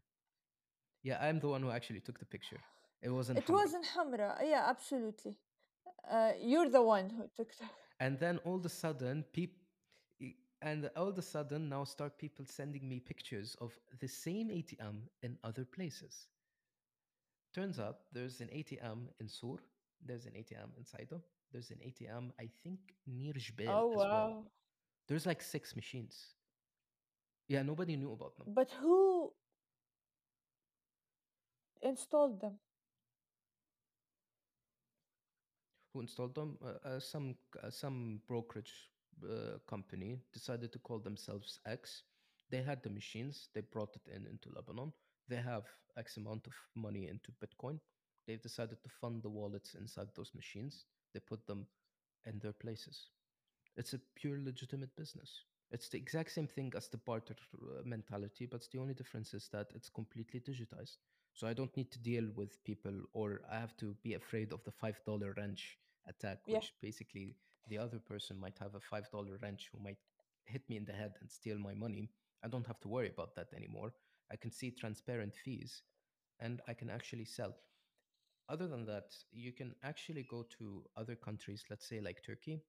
[1.03, 2.59] Yeah, I'm the one who actually took the picture.
[3.01, 3.53] It wasn't it Hamra.
[3.53, 4.37] was in Hamra.
[4.43, 5.35] Yeah, absolutely.
[6.09, 7.65] Uh, you're the one who took the.
[7.99, 9.59] And then all of a sudden, people,
[10.62, 15.01] and all of a sudden now start people sending me pictures of the same ATM
[15.24, 16.28] in other places.
[17.53, 19.57] Turns out there's an ATM in Sur,
[20.05, 24.38] there's an ATM in Saida, there's an ATM I think near Jbeil Oh as well.
[24.38, 24.43] wow!
[25.07, 26.36] There's like six machines.
[27.47, 28.47] Yeah, nobody knew about them.
[28.47, 29.34] But who
[31.82, 32.60] installed them?
[35.93, 36.57] Who installed them?
[36.64, 38.91] Uh, uh, some uh, some brokerage
[39.24, 42.03] uh, company decided to call themselves X.
[42.49, 43.49] They had the machines.
[43.53, 44.93] They brought it in into Lebanon.
[45.28, 45.65] They have
[45.97, 47.80] X amount of money into Bitcoin.
[48.28, 50.86] They've decided to fund the wallets inside those machines.
[51.13, 51.67] They put them
[52.26, 53.09] in their places.
[53.76, 55.45] It's a pure legitimate business.
[55.72, 59.49] It's the exact same thing as the barter uh, mentality, but the only difference is
[59.51, 60.97] that it's completely digitized.
[61.34, 64.63] So I don't need to deal with people or I have to be afraid of
[64.63, 66.57] the $5 wrench attack, Yeah.
[66.57, 67.36] which basically
[67.70, 69.97] the other person might have a $5 wrench who might
[70.45, 72.11] hit me in the head and steal my money.
[72.43, 73.93] I don't have to worry about that anymore.
[74.32, 75.84] I can see transparent fees
[76.39, 77.55] and I can actually sell.
[78.49, 82.63] Other than that, you can actually go to other countries, let's say like Turkey,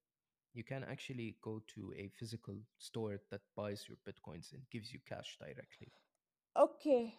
[0.54, 5.00] you can actually go to a physical store that buys your bitcoins and gives you
[5.08, 5.92] cash directly.
[6.56, 7.14] Okay.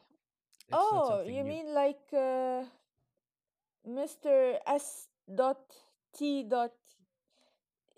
[0.67, 1.45] It's Oh, you new.
[1.45, 2.65] mean like uh,
[3.85, 4.57] Mr.
[4.65, 5.07] S.
[5.33, 5.61] Dot
[6.13, 6.43] T.
[6.43, 6.73] Dot.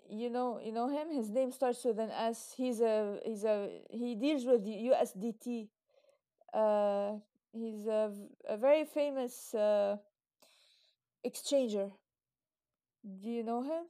[0.08, 1.10] You know, you know him.
[1.12, 2.54] His name starts with an S.
[2.56, 5.68] He's a he's a he deals with the USDT.
[6.52, 7.14] Uh,
[7.52, 8.12] he's a,
[8.48, 9.96] a very famous uh,
[11.24, 11.92] exchanger.
[13.02, 13.86] Do you know him?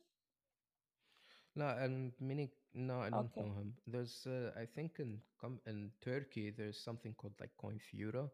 [1.56, 2.50] No, and many.
[2.74, 3.40] No, I don't Okay.
[3.40, 3.74] know him.
[3.86, 8.28] There's, uh, I think in com- in Turkey, there's something called like Coinfura,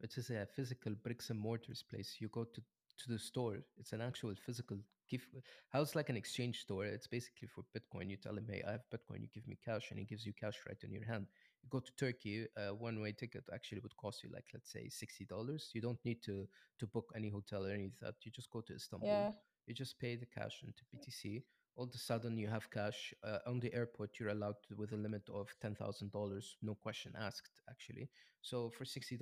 [0.00, 2.16] which is a physical bricks and mortars place.
[2.20, 2.62] You go to
[3.02, 3.58] to the store.
[3.78, 4.78] It's an actual physical
[5.10, 5.28] gift.
[5.70, 6.84] How it's like an exchange store.
[6.84, 8.10] It's basically for Bitcoin.
[8.10, 9.20] You tell him, hey, I have Bitcoin.
[9.22, 11.26] You give me cash, and he gives you cash right in your hand.
[11.62, 12.46] You go to Turkey.
[12.56, 15.70] A one-way ticket actually would cost you like let's say sixty dollars.
[15.74, 16.48] You don't need to
[16.78, 18.14] to book any hotel or any of that.
[18.22, 19.08] You just go to Istanbul.
[19.08, 19.32] Yeah.
[19.66, 21.42] You just pay the cash into BTC
[21.76, 24.92] all of a sudden you have cash uh, on the airport you're allowed to with
[24.92, 28.08] a limit of $10000 no question asked actually
[28.42, 29.18] so for $60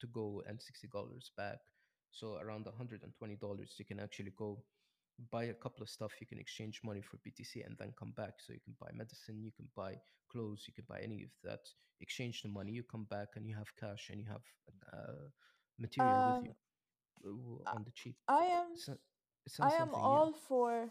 [0.00, 1.58] to go and $60 back
[2.12, 4.62] so around $120 you can actually go
[5.30, 6.12] buy a couple of stuff.
[6.20, 8.34] You can exchange money for btc and then come back.
[8.38, 9.94] So you can buy medicine you can buy
[10.30, 11.60] clothes you can buy any of that.
[12.00, 14.42] Exchange the money you come back and you have cash and you have
[14.92, 15.28] uh,
[15.78, 16.54] material with you
[17.24, 18.16] Um, uh, I on the cheap.
[18.28, 18.66] I am
[19.46, 20.90] it's I am all for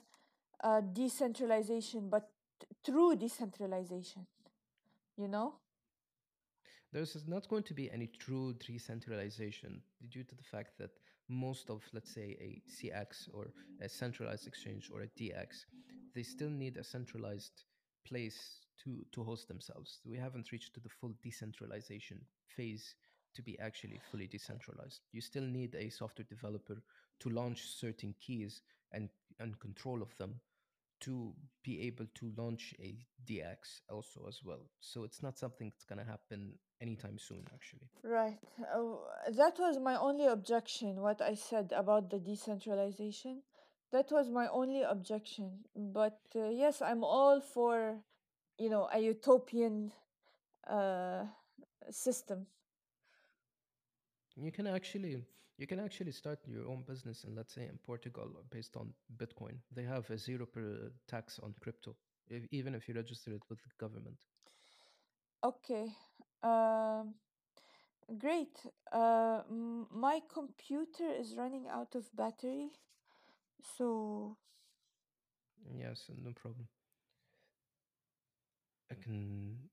[0.64, 2.30] uh, decentralization, but
[2.60, 4.28] t- true decentralization
[5.18, 5.54] you know?
[6.92, 10.92] There's not going to be any true decentralization due to the fact that
[11.32, 15.66] most of, let's say, a CEX or a centralized exchange or a DEX,
[16.14, 17.64] they still need a centralized
[18.06, 20.00] place to, to host themselves.
[20.06, 22.22] We haven't reached to the full decentralization
[22.56, 22.96] phase
[23.36, 25.02] to be actually fully decentralized.
[25.14, 26.82] You still need a software developer
[27.22, 29.10] to launch certain keys and,
[29.40, 30.36] and control of them
[31.02, 31.34] to
[31.64, 32.96] be able to launch a
[33.26, 34.66] DEX also as well.
[34.80, 37.90] So it's not something that's gonna happen anytime soon, actually.
[38.04, 38.40] right
[38.76, 38.96] uh,
[39.38, 43.42] that was my only objection what i said about the decentralization
[43.92, 47.98] that was my only objection but uh, yes i'm all for
[48.58, 49.92] you know a utopian
[50.68, 51.24] uh,
[51.90, 52.48] system
[54.36, 55.24] You can actually
[55.58, 59.58] you can actually start your own business in let's say in Portugal based on Bitcoin.
[59.72, 61.96] They have a zero per tax on crypto,
[62.28, 64.18] if, even if you register it with the government.
[65.44, 65.94] okay
[66.44, 67.16] um,
[68.18, 68.58] great
[68.92, 72.70] uh, m- my computer is running out of battery
[73.78, 74.38] so
[75.76, 76.68] Yes, no problem.
[78.92, 79.70] I can